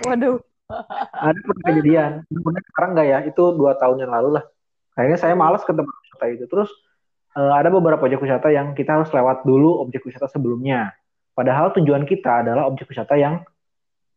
Waduh 0.07 0.39
ada 1.27 1.39
pernah 1.39 1.63
kejadian 1.69 2.11
sekarang 2.73 2.91
enggak 2.95 3.07
ya 3.07 3.19
itu 3.27 3.43
dua 3.55 3.75
tahun 3.77 4.05
yang 4.05 4.11
lalu 4.11 4.39
lah 4.39 4.43
akhirnya 4.93 5.19
saya 5.19 5.33
malas 5.33 5.65
ke 5.65 5.71
tempat 5.73 5.91
wisata 5.91 6.25
itu 6.31 6.45
terus 6.47 6.69
uh, 7.37 7.53
ada 7.57 7.69
beberapa 7.73 8.05
objek 8.05 8.21
wisata 8.21 8.53
yang 8.53 8.77
kita 8.77 9.01
harus 9.01 9.09
lewat 9.11 9.43
dulu 9.43 9.83
objek 9.83 10.05
wisata 10.05 10.29
sebelumnya 10.29 10.93
padahal 11.33 11.73
tujuan 11.75 12.05
kita 12.05 12.45
adalah 12.45 12.69
objek 12.69 12.89
wisata 12.89 13.17
yang 13.17 13.41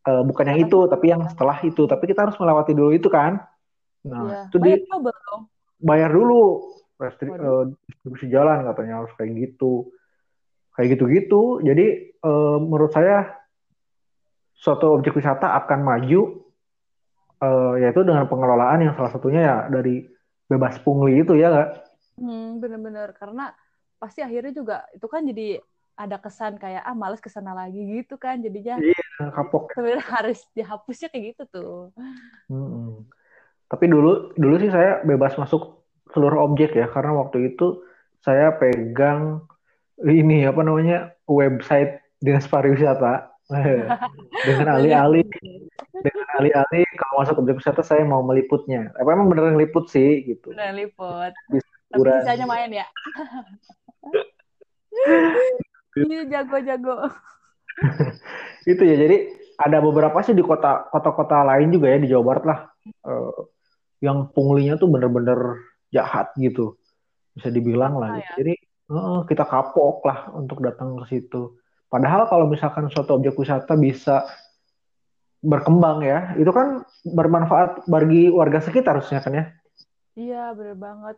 uh, 0.04 0.22
bukan 0.24 0.52
yang 0.52 0.58
itu 0.68 0.78
tapi 0.86 1.12
yang 1.12 1.24
setelah 1.26 1.56
itu 1.64 1.82
tapi 1.88 2.04
kita 2.08 2.28
harus 2.28 2.36
melewati 2.36 2.72
dulu 2.76 2.92
itu 2.92 3.08
kan 3.08 3.40
nah 4.06 4.22
ya. 4.30 4.40
itu 4.52 4.56
bayar 4.62 4.78
di 4.78 4.86
bayar 5.82 6.10
dulu 6.12 6.42
restri, 6.96 7.28
uh, 7.28 7.68
distribusi 7.86 8.26
jalan 8.32 8.64
katanya 8.64 9.04
harus 9.04 9.12
kayak 9.16 9.32
gitu. 9.36 9.92
Kayak 10.76 10.96
gitu-gitu. 10.96 11.64
Jadi 11.64 12.16
uh, 12.24 12.58
menurut 12.60 12.92
saya 12.92 13.32
suatu 14.56 14.96
objek 14.96 15.16
wisata 15.16 15.52
akan 15.64 15.80
maju 15.84 16.20
uh, 17.44 17.74
yaitu 17.80 18.00
dengan 18.04 18.24
pengelolaan 18.28 18.84
yang 18.84 18.94
salah 18.96 19.12
satunya 19.12 19.40
ya 19.44 19.56
dari 19.68 20.08
bebas 20.48 20.80
pungli 20.80 21.20
itu 21.20 21.36
ya 21.36 21.52
nggak? 21.52 21.70
Hmm, 22.16 22.60
bener-bener. 22.60 23.12
Karena 23.16 23.52
pasti 23.96 24.20
akhirnya 24.20 24.52
juga 24.52 24.84
itu 24.92 25.06
kan 25.08 25.24
jadi 25.24 25.60
ada 25.96 26.20
kesan 26.20 26.60
kayak 26.60 26.84
ah 26.84 26.92
males 26.92 27.24
ke 27.24 27.32
sana 27.32 27.56
lagi 27.56 27.80
gitu 27.80 28.20
kan 28.20 28.40
jadinya. 28.40 28.76
Iya 28.76 29.32
kapok. 29.32 29.72
Sebenarnya 29.72 30.04
harus 30.20 30.44
dihapusnya 30.52 31.08
kayak 31.12 31.24
gitu 31.36 31.44
tuh. 31.48 31.76
Hmm. 32.48 33.04
tapi 33.66 33.90
dulu 33.90 34.30
dulu 34.38 34.62
sih 34.62 34.70
saya 34.70 35.02
bebas 35.02 35.34
masuk 35.34 35.75
seluruh 36.16 36.48
objek 36.48 36.72
ya 36.72 36.88
karena 36.88 37.12
waktu 37.20 37.52
itu 37.52 37.84
saya 38.24 38.56
pegang 38.56 39.44
ini 40.00 40.48
apa 40.48 40.64
namanya 40.64 41.12
website 41.28 42.00
dinas 42.24 42.48
pariwisata. 42.48 43.36
Dengan 44.46 44.74
alih-alih 44.74 45.22
dengan 46.02 46.26
alih-alih 46.42 46.82
kalau 46.98 47.22
masuk 47.22 47.38
objek 47.46 47.62
wisata 47.62 47.86
saya 47.86 48.02
mau 48.02 48.18
meliputnya. 48.26 48.90
Apa 48.98 49.14
emang 49.14 49.30
beneran 49.30 49.54
liput 49.54 49.86
sih 49.86 50.26
gitu. 50.26 50.50
Beneran 50.50 50.74
liput. 50.74 51.30
Tapi 51.94 52.02
bisanya 52.02 52.46
main 52.50 52.74
ya? 52.74 52.82
Ini 55.96 56.28
jago-jago. 56.28 57.08
Itu 58.72 58.82
ya 58.82 58.96
jadi 58.98 59.16
ada 59.56 59.78
beberapa 59.80 60.20
sih 60.20 60.36
di 60.36 60.44
kota 60.44 60.90
kota-kota 60.92 61.40
lain 61.46 61.72
juga 61.72 61.94
ya 61.94 61.98
di 62.02 62.10
Jawa 62.10 62.24
Barat 62.26 62.44
lah. 62.44 62.58
Uh, 63.06 63.48
yang 64.04 64.28
punglinya 64.34 64.76
tuh 64.76 64.92
bener-bener 64.92 65.56
jahat 65.92 66.32
gitu. 66.38 66.78
Bisa 67.36 67.52
dibilang 67.52 68.00
lah 68.00 68.16
gitu. 68.16 68.24
ya. 68.24 68.34
jadi 68.40 68.54
uh, 68.90 69.20
kita 69.26 69.44
kapok 69.46 70.02
lah 70.06 70.30
untuk 70.34 70.62
datang 70.62 70.96
ke 71.02 71.04
situ. 71.10 71.58
Padahal 71.86 72.26
kalau 72.26 72.50
misalkan 72.50 72.90
suatu 72.90 73.18
objek 73.18 73.38
wisata 73.38 73.78
bisa 73.78 74.26
berkembang 75.46 76.02
ya 76.02 76.34
itu 76.40 76.48
kan 76.50 76.82
bermanfaat 77.06 77.86
bagi 77.86 78.26
warga 78.32 78.58
sekitar 78.58 78.98
harusnya 78.98 79.22
kan 79.22 79.32
ya. 79.34 79.44
Iya 80.16 80.42
bener 80.56 80.76
banget. 80.80 81.16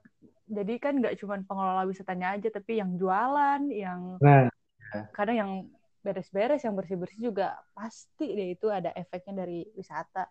Jadi 0.48 0.74
kan 0.81 0.92
nggak 1.00 1.16
cuma 1.20 1.40
pengelola 1.44 1.85
wisatanya 1.88 2.37
aja 2.37 2.48
tapi 2.52 2.81
yang 2.81 2.96
jualan 2.98 3.62
yang 3.72 4.20
nah 4.20 4.48
kadang 5.12 5.37
yang 5.37 5.50
beres-beres 6.00 6.64
yang 6.64 6.72
bersih-bersih 6.72 7.20
juga 7.20 7.61
pasti 7.76 8.33
deh 8.33 8.57
itu 8.57 8.68
ada 8.68 8.92
efeknya 8.96 9.44
dari 9.44 9.64
wisata. 9.76 10.28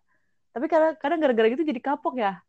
Tapi 0.54 0.66
kadang 0.70 0.94
kadang 0.98 1.20
gara-gara 1.22 1.48
gitu 1.54 1.66
jadi 1.66 1.82
kapok 1.82 2.18
ya 2.18 2.42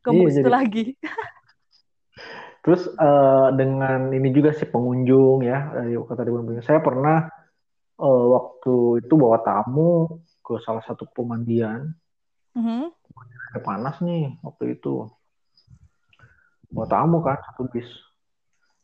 ke 0.00 0.08
Iya, 0.10 0.28
jadi- 0.40 0.52
lagi 0.52 0.84
Terus 2.64 2.84
eh, 2.90 3.48
dengan 3.56 4.12
ini 4.12 4.28
juga 4.28 4.52
sih 4.52 4.68
pengunjung 4.68 5.40
ya 5.40 5.72
dari 5.72 5.94
kata 5.96 6.20
di 6.20 6.32
pengunjung. 6.34 6.60
Saya 6.60 6.82
pernah 6.82 7.24
eh, 7.96 8.24
waktu 8.28 8.74
itu 9.00 9.14
bawa 9.14 9.40
tamu 9.40 10.20
ke 10.42 10.58
salah 10.60 10.82
satu 10.84 11.06
pemandian 11.08 11.94
Mhm. 12.52 12.90
air 13.54 13.60
panas 13.62 13.96
nih 14.02 14.36
waktu 14.42 14.76
itu. 14.76 15.06
Bawa 16.68 16.86
tamu 16.86 17.22
kan 17.22 17.38
satu 17.40 17.70
bis. 17.70 17.88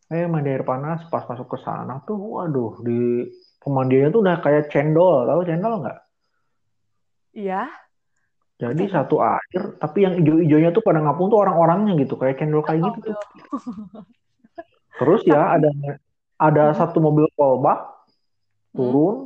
Eh 0.08 0.24
mandi 0.24 0.48
air 0.48 0.62
panas 0.62 1.04
pas 1.10 1.24
masuk 1.24 1.52
ke 1.52 1.58
sana 1.60 2.00
tuh 2.06 2.16
waduh 2.16 2.78
di 2.80 3.26
pemandiannya 3.60 4.12
tuh 4.12 4.20
udah 4.22 4.36
kayak 4.40 4.68
cendol, 4.68 5.24
tahu 5.24 5.40
cendol 5.44 5.80
nggak? 5.82 5.98
iya 7.34 7.66
Jadi 8.54 8.86
satu 8.86 9.18
air, 9.18 9.74
tapi 9.82 10.06
yang 10.06 10.14
hijau-hijaunya 10.14 10.70
tuh 10.70 10.82
pada 10.86 11.02
ngapung 11.02 11.26
tuh 11.26 11.42
orang-orangnya 11.42 11.98
gitu, 11.98 12.14
kayak 12.14 12.38
cendol 12.38 12.62
kayak 12.62 12.86
gitu 12.86 13.10
tuh. 13.10 13.18
Terus 14.94 15.26
ya 15.26 15.58
ada 15.58 15.70
ada 16.38 16.64
Hmm. 16.70 16.78
satu 16.78 17.02
mobil 17.02 17.26
kolbak 17.34 17.82
Hmm. 18.70 18.78
turun, 18.78 19.16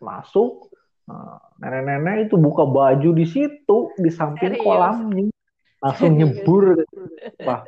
masuk, 0.00 0.72
Nah, 1.08 1.40
nenek-nenek 1.56 2.28
itu 2.28 2.36
buka 2.36 2.68
baju 2.68 3.16
di 3.16 3.24
situ 3.24 3.78
di 3.96 4.12
samping 4.12 4.60
Serius? 4.60 4.60
kolamnya, 4.60 5.32
langsung 5.80 6.12
Serius? 6.12 6.36
nyebur. 6.36 6.84
Wah, 7.48 7.64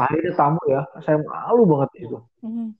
akhirnya 0.00 0.32
tamu 0.32 0.64
ya, 0.72 0.80
saya 1.04 1.20
malu 1.20 1.68
banget 1.68 1.88
di 1.92 1.98
situ. 2.08 2.18
Mhm. 2.40 2.72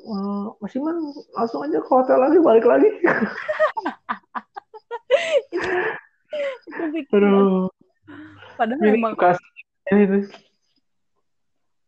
Eh, 0.00 0.68
Iman 0.76 0.96
langsung 1.32 1.64
aja 1.64 1.80
ke 1.80 1.88
hotel 1.88 2.18
lagi, 2.20 2.38
balik 2.44 2.68
lagi. 2.68 2.88
itu 5.50 5.68
bikin 6.76 6.89
Aduh, 7.08 7.68
padahal 8.54 8.80
ini 8.82 8.98
emang 9.00 9.14
itu. 9.16 10.18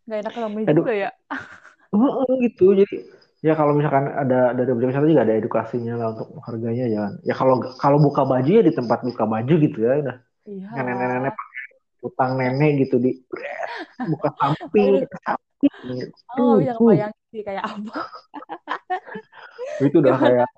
nggak 0.03 0.18
enak 0.27 0.35
namanya 0.35 0.66
Aduh. 0.72 0.83
juga 0.83 0.92
ya 0.96 1.11
Heeh, 1.92 2.31
gitu. 2.48 2.72
Jadi 2.72 2.96
ya 3.44 3.53
kalau 3.53 3.77
misalkan 3.77 4.09
ada 4.09 4.57
dari 4.57 4.70
objek 4.72 4.88
wisata 4.88 5.05
juga 5.05 5.29
ada 5.29 5.37
edukasinya 5.37 5.92
lah 6.01 6.16
untuk 6.16 6.40
harganya 6.40 6.88
jangan. 6.88 7.12
Ya 7.20 7.35
kalau 7.37 7.61
kalau 7.77 7.98
buka 8.01 8.25
baju 8.25 8.48
ya 8.48 8.62
di 8.64 8.72
tempat 8.72 9.05
buka 9.05 9.29
baju 9.29 9.55
gitu 9.61 9.79
ya 9.85 10.01
udah. 10.01 10.16
iya 10.48 10.68
Yang 10.72 10.87
nenek-nenek 10.88 11.33
pakai 11.37 11.62
utang 12.03 12.31
nenek 12.40 12.70
gitu 12.88 12.96
di 12.96 13.11
buka 14.11 14.29
samping, 14.40 15.05
samping. 15.05 16.11
oh 16.40 16.57
Uh, 16.57 16.64
uh. 16.64 16.75
kebayang 16.81 17.12
sih 17.29 17.42
kayak 17.44 17.62
apa 17.62 17.98
Itu 19.85 19.96
udah 20.01 20.16
kayak 20.25 20.48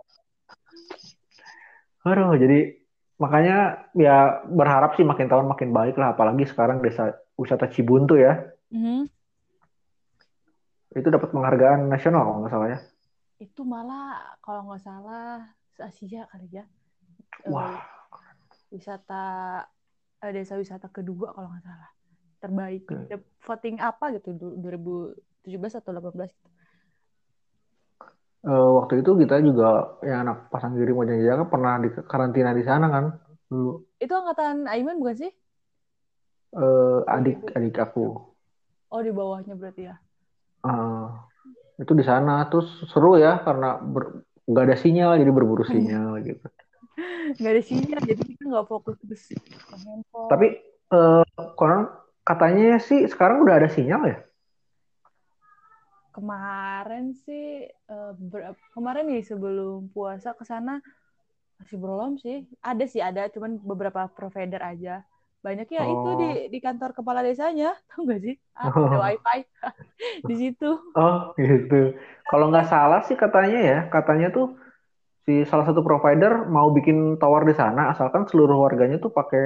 Aduh, 2.04 2.36
jadi 2.36 2.83
makanya 3.14 3.86
ya 3.94 4.42
berharap 4.46 4.98
sih 4.98 5.06
makin 5.06 5.30
tahun 5.30 5.46
makin 5.46 5.70
baik 5.70 5.94
lah 5.94 6.12
apalagi 6.12 6.44
sekarang 6.50 6.82
desa 6.82 7.14
wisata 7.38 7.70
Cibuntu 7.70 8.18
ya. 8.18 8.42
Mhm. 8.74 9.06
Itu 10.94 11.08
dapat 11.10 11.30
penghargaan 11.30 11.90
nasional 11.90 12.22
kalau 12.22 12.38
nggak 12.42 12.54
salah 12.54 12.70
ya. 12.70 12.80
itu 13.34 13.66
malah 13.66 14.38
kalau 14.40 14.70
nggak 14.70 14.82
salah 14.86 15.42
se-Asia 15.74 16.22
kali 16.30 16.48
ya 16.54 16.64
Eh, 17.44 17.50
Wah, 17.50 17.82
wisata 18.70 19.24
eh, 20.22 20.30
desa 20.32 20.54
wisata 20.54 20.86
kedua 20.88 21.34
kalau 21.34 21.50
nggak 21.50 21.66
salah 21.66 21.90
terbaik 22.38 22.86
Oke. 22.86 23.10
Ya, 23.10 23.18
voting 23.42 23.82
apa 23.82 24.14
gitu 24.14 24.32
du- 24.38 24.56
2017 24.62 25.74
atau 25.76 25.90
18 25.92 26.30
gitu. 26.30 26.48
Eh, 28.48 28.68
waktu 28.78 28.94
itu 29.00 29.10
kita 29.22 29.34
juga 29.48 29.64
yang 30.08 30.18
anak 30.28 30.36
pasang 30.52 30.72
kiri 30.76 30.92
Mojang 30.96 31.20
Jaya 31.24 31.44
pernah 31.52 31.74
di 31.82 31.88
karantina 32.10 32.50
di 32.58 32.62
sana 32.68 32.86
kan 32.94 33.04
dulu. 33.50 33.70
itu 34.04 34.12
angkatan 34.12 34.68
Aiman 34.68 35.00
bukan 35.00 35.16
sih 35.28 35.32
Eh, 36.54 36.98
adik 37.10 37.38
adik 37.58 37.74
aku 37.82 38.04
oh 38.94 39.00
di 39.02 39.10
bawahnya 39.10 39.54
berarti 39.58 39.90
ya 39.90 39.94
Eh, 40.64 41.04
itu 41.82 41.92
di 42.00 42.04
sana 42.06 42.46
terus 42.48 42.68
seru 42.90 43.18
ya 43.20 43.42
karena 43.46 43.76
ber- 43.82 44.22
nggak 44.48 44.64
ada 44.66 44.76
sinyal 44.78 45.10
jadi 45.20 45.32
berburu 45.34 45.64
sinyal 45.72 46.22
gitu. 46.24 46.46
nggak 47.40 47.52
ada 47.54 47.62
sinyal 47.64 48.00
jadi 48.06 48.22
kita 48.22 48.42
nggak 48.46 48.66
fokus 48.70 48.96
handphone 49.84 50.28
Tapi 50.30 50.46
eh, 50.94 51.24
konon 51.58 51.82
katanya 52.24 52.78
sih 52.80 53.04
sekarang 53.10 53.42
udah 53.44 53.54
ada 53.60 53.68
sinyal 53.68 54.02
ya. 54.08 54.16
Kemarin 56.14 57.10
sih 57.26 57.66
eh, 57.68 58.12
ber- 58.30 58.54
kemarin 58.70 59.04
nih 59.10 59.22
sebelum 59.26 59.90
puasa 59.90 60.30
ke 60.38 60.46
sana 60.46 60.78
masih 61.58 61.76
belum 61.78 62.18
sih 62.22 62.46
ada 62.62 62.84
sih 62.86 63.02
ada 63.02 63.26
cuman 63.34 63.58
beberapa 63.58 64.06
provider 64.10 64.62
aja 64.62 65.02
banyak 65.44 65.68
ya 65.68 65.82
itu 65.84 66.08
Oh. 66.08 66.16
di 66.16 66.28
di 66.48 66.58
kantor 66.62 66.90
kepala 66.96 67.20
desanya 67.20 67.74
tahu 67.90 68.06
nggak 68.06 68.20
sih 68.24 68.34
ah, 68.56 68.70
ada 68.70 68.96
wifi 69.10 69.38
di 70.28 70.34
situ 70.38 70.70
Oh 70.94 71.34
gitu. 71.34 71.98
Kalau 72.30 72.54
nggak 72.54 72.70
salah 72.70 73.02
sih 73.02 73.18
katanya 73.18 73.58
ya, 73.58 73.78
katanya 73.90 74.30
tuh 74.30 74.54
si 75.26 75.42
salah 75.50 75.66
satu 75.66 75.82
provider 75.82 76.46
mau 76.46 76.70
bikin 76.70 77.18
tower 77.18 77.42
di 77.42 77.54
sana, 77.58 77.90
asalkan 77.90 78.30
seluruh 78.30 78.54
warganya 78.62 79.02
tuh 79.02 79.10
pakai 79.10 79.44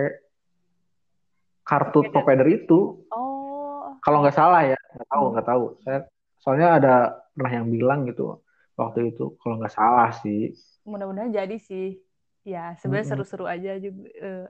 kartu 1.65 2.05
Provider. 2.05 2.13
provider 2.13 2.47
itu. 2.53 2.79
oh 3.17 3.97
Kalau 4.05 4.21
nggak 4.21 4.37
salah 4.37 4.61
ya, 4.65 4.77
nggak 4.77 5.09
tahu 5.09 5.25
nggak 5.33 5.47
tahu. 5.49 5.65
Saya 5.89 5.99
soalnya 6.43 6.69
ada 6.79 6.95
pernah 7.35 7.53
yang 7.63 7.67
bilang 7.71 8.07
gitu 8.09 8.43
waktu 8.75 9.15
itu. 9.15 9.35
Kalau 9.43 9.59
nggak 9.59 9.75
salah 9.75 10.11
sih. 10.23 10.55
mudah-mudahan 10.89 11.29
jadi 11.29 11.57
sih 11.61 12.01
ya 12.49 12.73
sebenarnya 12.81 13.13
Mm-mm. 13.13 13.13
seru-seru 13.13 13.45
aja 13.45 13.77
juga 13.77 14.09
eh, 14.09 14.47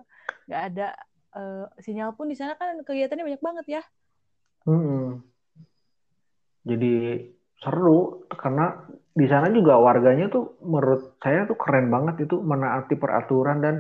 nggak 0.46 0.62
ada 0.70 0.88
eh, 1.35 1.66
sinyal 1.83 2.14
pun 2.14 2.31
di 2.31 2.38
sana 2.38 2.55
kan 2.55 2.79
kegiatannya 2.87 3.27
banyak 3.27 3.42
banget 3.42 3.66
ya 3.66 3.83
Mm-mm. 4.70 5.18
Jadi 6.68 6.92
seru 7.59 8.29
karena 8.31 8.87
di 9.18 9.27
sana 9.27 9.51
juga 9.51 9.81
warganya 9.81 10.31
tuh 10.31 10.61
menurut 10.62 11.18
saya 11.18 11.48
tuh 11.48 11.59
keren 11.59 11.90
banget 11.90 12.29
itu 12.29 12.38
menaati 12.38 12.94
peraturan 12.94 13.59
dan 13.64 13.74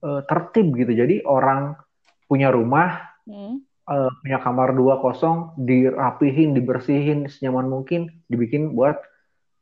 eh, 0.00 0.22
tertib 0.24 0.72
gitu. 0.78 0.92
Jadi 0.94 1.20
orang 1.26 1.74
punya 2.30 2.48
rumah 2.48 3.12
Hmm. 3.24 3.64
Eh, 3.88 4.10
punya 4.22 4.38
kamar 4.40 4.72
dua 4.72 5.00
kosong 5.00 5.52
dirapihin 5.60 6.56
dibersihin 6.56 7.28
senyaman 7.28 7.68
mungkin 7.68 8.08
dibikin 8.28 8.72
buat 8.72 8.96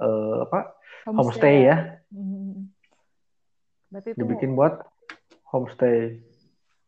eh, 0.03 0.37
apa 0.47 0.75
homestay 1.11 1.69
ya. 1.69 1.77
Hmm. 2.13 2.69
berarti 3.93 4.17
itu 4.17 4.19
dibikin 4.25 4.57
buat 4.57 4.85
homestay. 5.53 6.23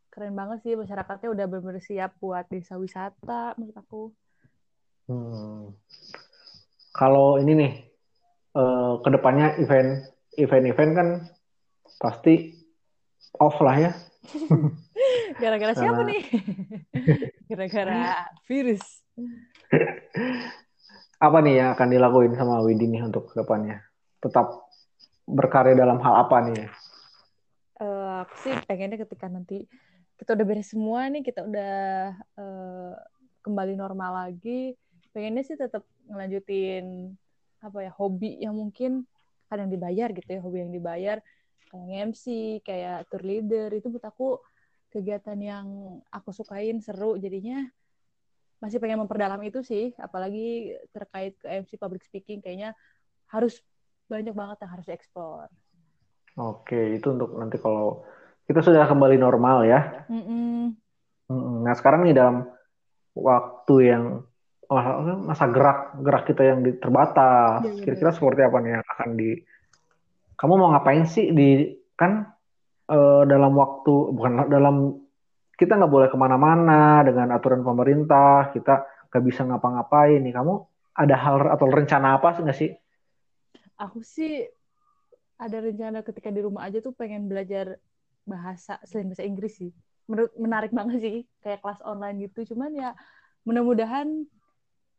Keren 0.09 0.35
banget 0.39 0.63
sih 0.63 0.79
masyarakatnya 0.79 1.29
udah 1.35 1.47
benar 1.51 1.77
siap 1.83 2.17
buat 2.23 2.47
desa 2.47 2.79
wisata 2.79 3.59
menurut 3.59 3.77
aku. 3.77 4.03
Hmm. 5.05 5.77
kalau 6.97 7.37
ini 7.37 7.53
nih 7.53 7.73
eh, 8.57 8.93
ke 9.05 9.09
depannya 9.13 9.53
event 9.61 10.09
event-event 10.41 10.93
kan 10.97 11.09
pasti 12.01 12.57
off 13.37 13.61
lah 13.61 13.77
ya 13.77 13.93
gara-gara 15.43 15.73
siapa 15.77 16.03
nih? 16.07 16.23
Gara-gara 17.51 18.29
virus. 18.49 18.85
Apa 21.19 21.39
nih 21.41 21.55
yang 21.63 21.69
akan 21.77 21.89
dilakuin 21.89 22.33
sama 22.37 22.61
Widi 22.65 22.91
nih 22.91 23.05
untuk 23.07 23.33
ke 23.33 23.41
depannya 23.41 23.81
tetap 24.21 24.69
berkarya 25.29 25.77
dalam 25.77 26.01
hal 26.01 26.29
apa 26.29 26.37
nih? 26.49 26.69
Eh, 27.81 28.15
aku 28.25 28.35
sih 28.45 28.55
pengennya 28.65 29.03
ketika 29.05 29.27
nanti 29.29 29.67
kita 30.15 30.39
udah 30.39 30.47
beres 30.47 30.71
semua 30.71 31.11
nih 31.11 31.27
kita 31.27 31.43
udah 31.45 31.77
eh, 32.17 32.95
kembali 33.45 33.75
normal 33.77 34.29
lagi 34.29 34.79
pengennya 35.13 35.43
sih 35.45 35.59
tetap 35.59 35.85
ngelanjutin 36.09 37.13
apa 37.61 37.79
ya 37.85 37.93
hobi 37.93 38.41
yang 38.41 38.57
mungkin 38.57 39.09
yang 39.55 39.71
dibayar 39.71 40.11
gitu 40.11 40.27
ya 40.27 40.43
hobi 40.43 40.67
yang 40.67 40.75
dibayar 40.75 41.23
kayak 41.71 42.11
MC 42.11 42.25
kayak 42.67 43.07
tour 43.07 43.23
leader 43.23 43.71
itu 43.71 43.87
buat 43.87 44.03
aku 44.03 44.43
kegiatan 44.95 45.39
yang 45.43 45.67
aku 46.15 46.31
sukain 46.31 46.79
seru 46.79 47.19
jadinya 47.19 47.67
masih 48.63 48.79
pengen 48.79 49.03
memperdalam 49.03 49.43
itu 49.43 49.61
sih 49.67 49.91
apalagi 49.99 50.79
terkait 50.95 51.35
ke 51.43 51.47
MC 51.51 51.75
public 51.75 52.07
speaking 52.07 52.39
kayaknya 52.39 52.73
harus 53.29 53.59
banyak 54.07 54.33
banget 54.33 54.63
yang 54.63 54.71
harus 54.71 54.87
dieksplor. 54.87 55.51
Oke, 56.35 56.99
itu 56.99 57.07
untuk 57.11 57.35
nanti 57.35 57.59
kalau 57.59 58.07
kita 58.47 58.61
sudah 58.63 58.87
kembali 58.87 59.17
normal 59.19 59.67
ya. 59.67 60.07
Mm-mm. 60.11 60.75
Mm, 61.31 61.65
Nah, 61.65 61.75
sekarang 61.75 62.05
nih 62.05 62.15
dalam 62.15 62.47
waktu 63.15 63.75
yang 63.87 64.05
masa, 64.67 64.91
masa 65.15 65.45
gerak 65.49 65.79
gerak 66.03 66.23
kita 66.27 66.43
yang 66.43 66.59
terbatas, 66.83 67.63
Iya, 67.63 67.71
iya, 67.71 67.83
kira-kira 67.87 68.11
seperti 68.11 68.41
apa 68.43 68.57
nih 68.61 68.71
yang 68.75 68.85
akan 68.85 69.11
di 69.15 69.31
kamu 70.35 70.53
mau 70.59 70.69
ngapain 70.75 71.07
sih 71.07 71.31
di 71.31 71.79
kan 71.95 72.34
eh, 72.91 73.23
dalam 73.29 73.53
waktu 73.57 73.95
bukan 74.13 74.33
dalam 74.49 75.05
kita 75.55 75.79
nggak 75.79 75.93
boleh 75.93 76.09
ke 76.11 76.19
mana-mana 76.19 77.07
dengan 77.07 77.31
aturan 77.31 77.63
pemerintah, 77.63 78.51
kita 78.51 78.85
nggak 79.11 79.23
bisa 79.23 79.47
ngapa-ngapain 79.47 80.19
nih. 80.19 80.35
Kamu 80.35 80.55
ada 80.95 81.17
hal 81.19 81.37
atau 81.55 81.67
rencana 81.71 82.19
apa 82.19 82.35
sih 82.35 82.43
nggak 82.43 82.59
sih? 82.59 82.71
Aku 83.79 84.03
sih 84.03 84.47
ada 85.39 85.59
rencana 85.63 86.03
ketika 86.03 86.31
di 86.31 86.43
rumah 86.43 86.67
aja 86.67 86.79
tuh 86.83 86.95
pengen 86.95 87.27
belajar 87.27 87.79
bahasa 88.27 88.79
selain 88.87 89.11
bahasa 89.11 89.27
Inggris 89.27 89.55
sih. 89.59 89.71
Menurut 90.11 90.33
menarik 90.37 90.71
banget 90.75 90.99
sih 91.01 91.17
kayak 91.43 91.63
kelas 91.63 91.81
online 91.87 92.29
gitu. 92.29 92.55
Cuman 92.55 92.75
ya 92.75 92.91
mudah-mudahan 93.47 94.27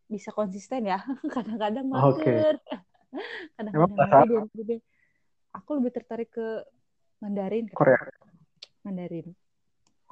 bisa 0.08 0.32
konsisten 0.32 0.88
ya. 0.88 1.04
Kadang-kadang 1.36 1.86
mager. 1.88 2.56
Emang 3.60 3.96
Kadang-kadang 3.96 4.82
aku 5.56 5.70
lebih 5.80 5.92
tertarik 5.96 6.30
ke 6.36 6.68
Mandarin. 7.26 7.66
Korea. 7.74 7.98
Mandarin. 8.86 9.34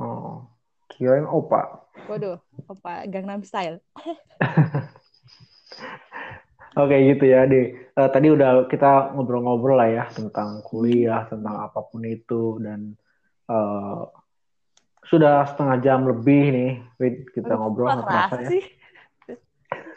Oh, 0.02 0.49
kirain 0.89 1.30
opa. 1.30 1.86
Waduh, 2.10 2.41
apa 2.65 3.06
Gangnam 3.06 3.45
Style. 3.45 3.78
Oke 6.82 6.97
gitu 7.06 7.30
ya, 7.30 7.45
di 7.45 7.69
eh, 7.69 8.10
tadi 8.10 8.34
udah 8.34 8.65
kita 8.65 9.13
ngobrol-ngobrol 9.13 9.78
lah 9.78 9.93
ya 9.93 10.04
tentang 10.10 10.65
kuliah, 10.65 11.30
tentang 11.30 11.69
apa 11.69 11.86
pun 11.86 12.02
itu 12.02 12.58
dan 12.65 12.97
eh, 13.45 14.02
sudah 15.06 15.45
setengah 15.54 15.78
jam 15.86 16.10
lebih 16.10 16.49
nih, 16.49 16.71
kita 17.30 17.54
Aduh, 17.54 17.62
ngobrol 17.62 17.93
nggak 17.93 18.10
kerasa 18.10 18.41
ya, 18.41 18.49
sih? 18.58 18.63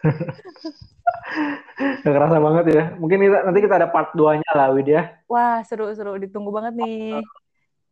nggak 2.03 2.15
kerasa 2.15 2.37
banget 2.41 2.65
ya. 2.73 2.85
Mungkin 2.97 3.19
kita, 3.21 3.39
nanti 3.47 3.59
kita 3.63 3.75
ada 3.77 3.89
part 3.91 4.11
2-nya 4.17 4.51
lah, 4.57 4.73
Wid 4.73 4.89
ya. 4.89 5.21
Wah, 5.29 5.61
seru-seru. 5.63 6.17
Ditunggu 6.21 6.51
banget 6.51 6.75
nih. 6.79 7.21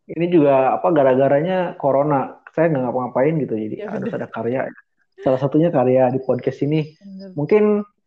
Ini 0.04 0.26
juga 0.28 0.76
apa 0.76 0.92
gara-garanya 0.92 1.80
corona, 1.80 2.44
saya 2.52 2.68
nggak 2.68 2.82
ngapa-ngapain 2.84 3.34
gitu, 3.40 3.56
jadi 3.56 3.76
Ya 3.80 3.88
harus 3.88 4.12
ada 4.12 4.28
karya. 4.28 4.68
Salah 5.24 5.40
satunya 5.40 5.72
karya 5.72 6.12
di 6.12 6.20
podcast 6.20 6.60
ini. 6.60 6.92
Bener. 7.00 7.28
Mungkin 7.32 7.64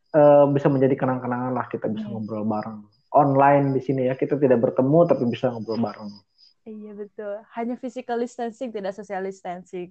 eh, 0.07 0.45
bisa 0.53 0.69
menjadi 0.69 0.95
kenang-kenangan 0.95 1.51
lah 1.51 1.65
kita 1.67 1.91
bisa 1.91 2.07
Hmm. 2.07 2.21
ngobrol 2.21 2.45
bareng 2.47 2.85
online 3.11 3.73
di 3.73 3.81
sini 3.81 4.07
ya. 4.07 4.13
Kita 4.13 4.37
tidak 4.37 4.61
bertemu 4.61 4.99
tapi 5.09 5.25
bisa 5.25 5.49
ngobrol 5.49 5.81
bareng. 5.81 6.09
Iya 6.67 6.91
betul. 6.99 7.33
Hanya 7.55 7.79
physical 7.79 8.19
distancing, 8.19 8.75
tidak 8.75 8.91
social 8.91 9.23
distancing. 9.23 9.87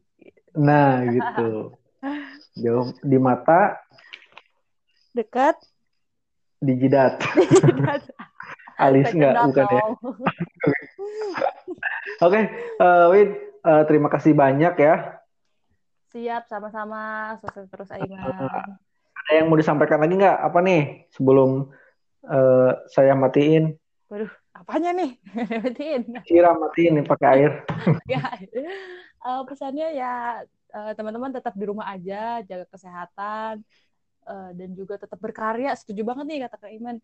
Nah, 0.55 1.03
gitu. 1.09 1.73
Jauh 2.63 2.93
di 3.01 3.17
mata, 3.17 3.81
Dekat. 5.17 5.57
di 6.61 6.73
jidat. 6.77 7.21
Alis 8.85 9.09
Second 9.09 9.17
nggak, 9.17 9.33
dong. 9.33 9.47
bukan 9.49 9.67
ya. 9.73 9.85
Oke, 12.29 12.41
eh, 12.81 13.05
Wid, 13.13 13.31
eh, 13.65 13.83
terima 13.89 14.09
kasih 14.13 14.37
banyak 14.37 14.75
ya. 14.77 15.21
Siap, 16.13 16.49
sama-sama. 16.49 17.33
Sukses 17.41 17.69
terus, 17.73 17.89
Aiman. 17.93 18.21
Ada 19.17 19.33
yang 19.41 19.49
mau 19.49 19.57
disampaikan 19.57 20.01
lagi 20.05 20.17
nggak? 20.21 20.37
Apa 20.45 20.59
nih 20.61 21.09
sebelum 21.13 21.73
eh, 22.29 22.73
saya 22.93 23.17
matiin? 23.17 23.73
Waduh, 24.13 24.33
apanya 24.53 24.93
nih? 24.93 25.17
Matiin. 25.65 26.03
Siram 26.29 26.61
matiin 26.61 27.01
nih 27.01 27.05
pakai 27.09 27.27
air. 27.41 27.53
ya. 28.05 28.25
Eh, 29.25 29.43
pesannya 29.49 29.89
ya 29.97 30.45
eh, 30.73 30.93
teman-teman 30.97 31.33
tetap 31.33 31.57
di 31.57 31.65
rumah 31.65 31.89
aja, 31.89 32.41
jaga 32.45 32.65
kesehatan 32.69 33.65
eh, 34.27 34.51
dan 34.59 34.69
juga 34.75 34.99
tetap 34.99 35.19
berkarya. 35.23 35.73
Setuju 35.79 36.03
banget 36.03 36.25
nih 36.27 36.39
kata 36.47 36.57
Kak 36.59 36.73
Iman. 36.75 36.97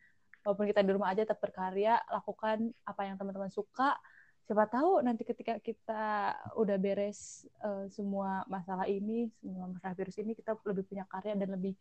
Walaupun 0.42 0.66
kita 0.66 0.82
di 0.82 0.90
rumah 0.90 1.14
aja 1.14 1.22
tetap 1.22 1.38
berkarya, 1.38 2.02
lakukan 2.10 2.74
apa 2.82 3.02
yang 3.06 3.14
teman-teman 3.14 3.46
suka. 3.46 3.94
Siapa 4.42 4.66
tahu 4.66 5.06
nanti 5.06 5.22
ketika 5.22 5.62
kita 5.62 6.34
udah 6.58 6.76
beres 6.82 7.46
eh, 7.62 7.86
semua 7.94 8.42
masalah 8.50 8.90
ini, 8.90 9.30
semua 9.38 9.70
masalah 9.70 9.94
virus 9.94 10.18
ini, 10.18 10.34
kita 10.34 10.58
lebih 10.66 10.82
punya 10.82 11.06
karya 11.06 11.38
dan 11.38 11.54
lebih 11.54 11.78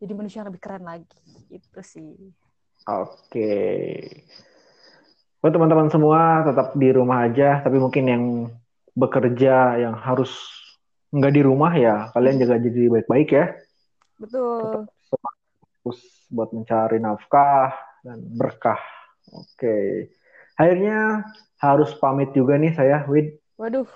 jadi 0.00 0.12
manusia 0.16 0.40
yang 0.40 0.48
lebih 0.48 0.64
keren 0.64 0.84
lagi. 0.88 1.20
Itu 1.52 1.84
sih. 1.84 2.16
Oke. 2.88 3.52
Buat 5.44 5.52
teman-teman 5.56 5.88
semua 5.92 6.44
tetap 6.44 6.72
di 6.76 6.88
rumah 6.88 7.28
aja, 7.28 7.60
tapi 7.60 7.76
mungkin 7.76 8.04
yang 8.08 8.24
bekerja 8.96 9.76
yang 9.80 9.96
harus 9.96 10.32
nggak 11.12 11.32
di 11.32 11.42
rumah 11.42 11.72
ya, 11.74 12.08
kalian 12.14 12.40
jaga 12.40 12.56
diri 12.60 12.88
baik-baik 12.88 13.28
ya. 13.28 13.44
Betul. 14.20 14.84
Terus 15.80 16.00
buat 16.28 16.52
mencari 16.52 17.00
nafkah 17.00 17.72
dan 18.04 18.20
berkah. 18.36 18.80
Oke. 19.32 20.08
Akhirnya 20.60 21.24
harus 21.56 21.96
pamit 21.96 22.36
juga 22.36 22.60
nih 22.60 22.76
saya, 22.76 23.08
Wid. 23.08 23.40
Waduh, 23.56 23.88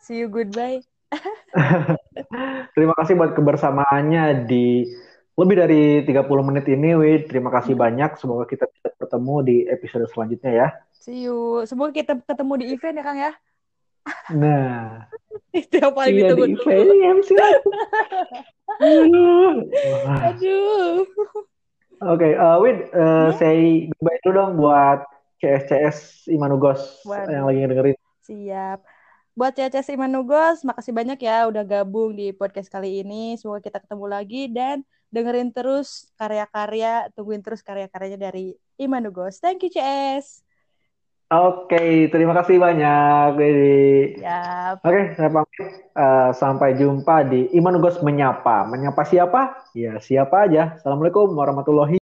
see 0.00 0.24
you 0.24 0.32
goodbye. 0.32 0.80
Terima 2.74 2.94
kasih 2.96 3.14
buat 3.20 3.36
kebersamaannya 3.36 4.48
di 4.48 4.88
lebih 5.36 5.56
dari 5.60 5.82
30 6.08 6.48
menit 6.48 6.64
ini, 6.72 6.96
Wid. 6.96 7.28
Terima 7.28 7.52
kasih 7.52 7.76
banyak. 7.76 8.16
Semoga 8.16 8.48
kita 8.48 8.64
bisa 8.72 8.88
bertemu 8.96 9.34
di 9.44 9.56
episode 9.68 10.08
selanjutnya 10.08 10.52
ya. 10.52 10.68
See 10.96 11.28
you. 11.28 11.68
Semoga 11.68 11.92
kita 11.92 12.16
ketemu 12.24 12.52
di 12.64 12.66
event 12.72 12.96
ya, 12.96 13.04
Kang 13.04 13.20
ya. 13.20 13.32
Nah, 14.32 15.06
Itu 15.54 15.74
yang 15.80 15.92
paling 15.94 16.14
iya 16.14 16.20
di 16.20 16.28
ditunggu-tunggu. 16.32 16.70
event 16.70 17.16
MC 17.20 17.28
lagi. 17.36 17.60
Aduh. 18.76 19.52
Wah. 20.04 20.20
Aduh. 20.32 20.94
Oke, 21.96 22.28
eh, 22.36 22.56
Wid, 22.60 22.78
eh, 22.92 23.28
say 23.40 23.58
goodbye 23.96 24.20
dulu 24.20 24.32
dong 24.36 24.52
buat 24.60 25.00
CSCS 25.40 26.28
Imanugos 26.28 27.00
Waduh. 27.08 27.32
yang 27.32 27.44
lagi 27.48 27.64
dengerin. 27.64 27.96
Siap. 28.26 28.78
Buat 29.36 29.52
CCS 29.52 29.92
Imanugos, 29.92 30.64
makasih 30.64 30.96
banyak 30.96 31.20
ya 31.20 31.44
udah 31.44 31.60
gabung 31.60 32.16
di 32.16 32.32
podcast 32.32 32.72
kali 32.72 33.04
ini. 33.04 33.36
Semoga 33.36 33.60
kita 33.60 33.84
ketemu 33.84 34.06
lagi 34.08 34.48
dan 34.48 34.80
dengerin 35.12 35.52
terus 35.52 36.08
karya-karya, 36.16 37.12
tungguin 37.12 37.44
terus 37.44 37.60
karya-karyanya 37.60 38.16
dari 38.32 38.56
Imanugos. 38.80 39.36
Thank 39.36 39.68
you, 39.68 39.70
CS. 39.72 40.45
Oke, 41.26 42.06
terima 42.06 42.38
kasih 42.38 42.62
banyak. 42.62 43.34
Oke, 44.86 45.00
saya 45.18 45.26
pamit. 45.34 45.58
Eh, 45.90 46.30
sampai 46.38 46.78
jumpa 46.78 47.26
di 47.26 47.50
Imanugos 47.50 47.98
Menyapa. 47.98 48.62
Menyapa 48.70 49.02
siapa? 49.02 49.58
Ya, 49.74 49.98
siapa 49.98 50.46
aja. 50.46 50.78
Assalamualaikum 50.78 51.34
warahmatullahi 51.34 52.05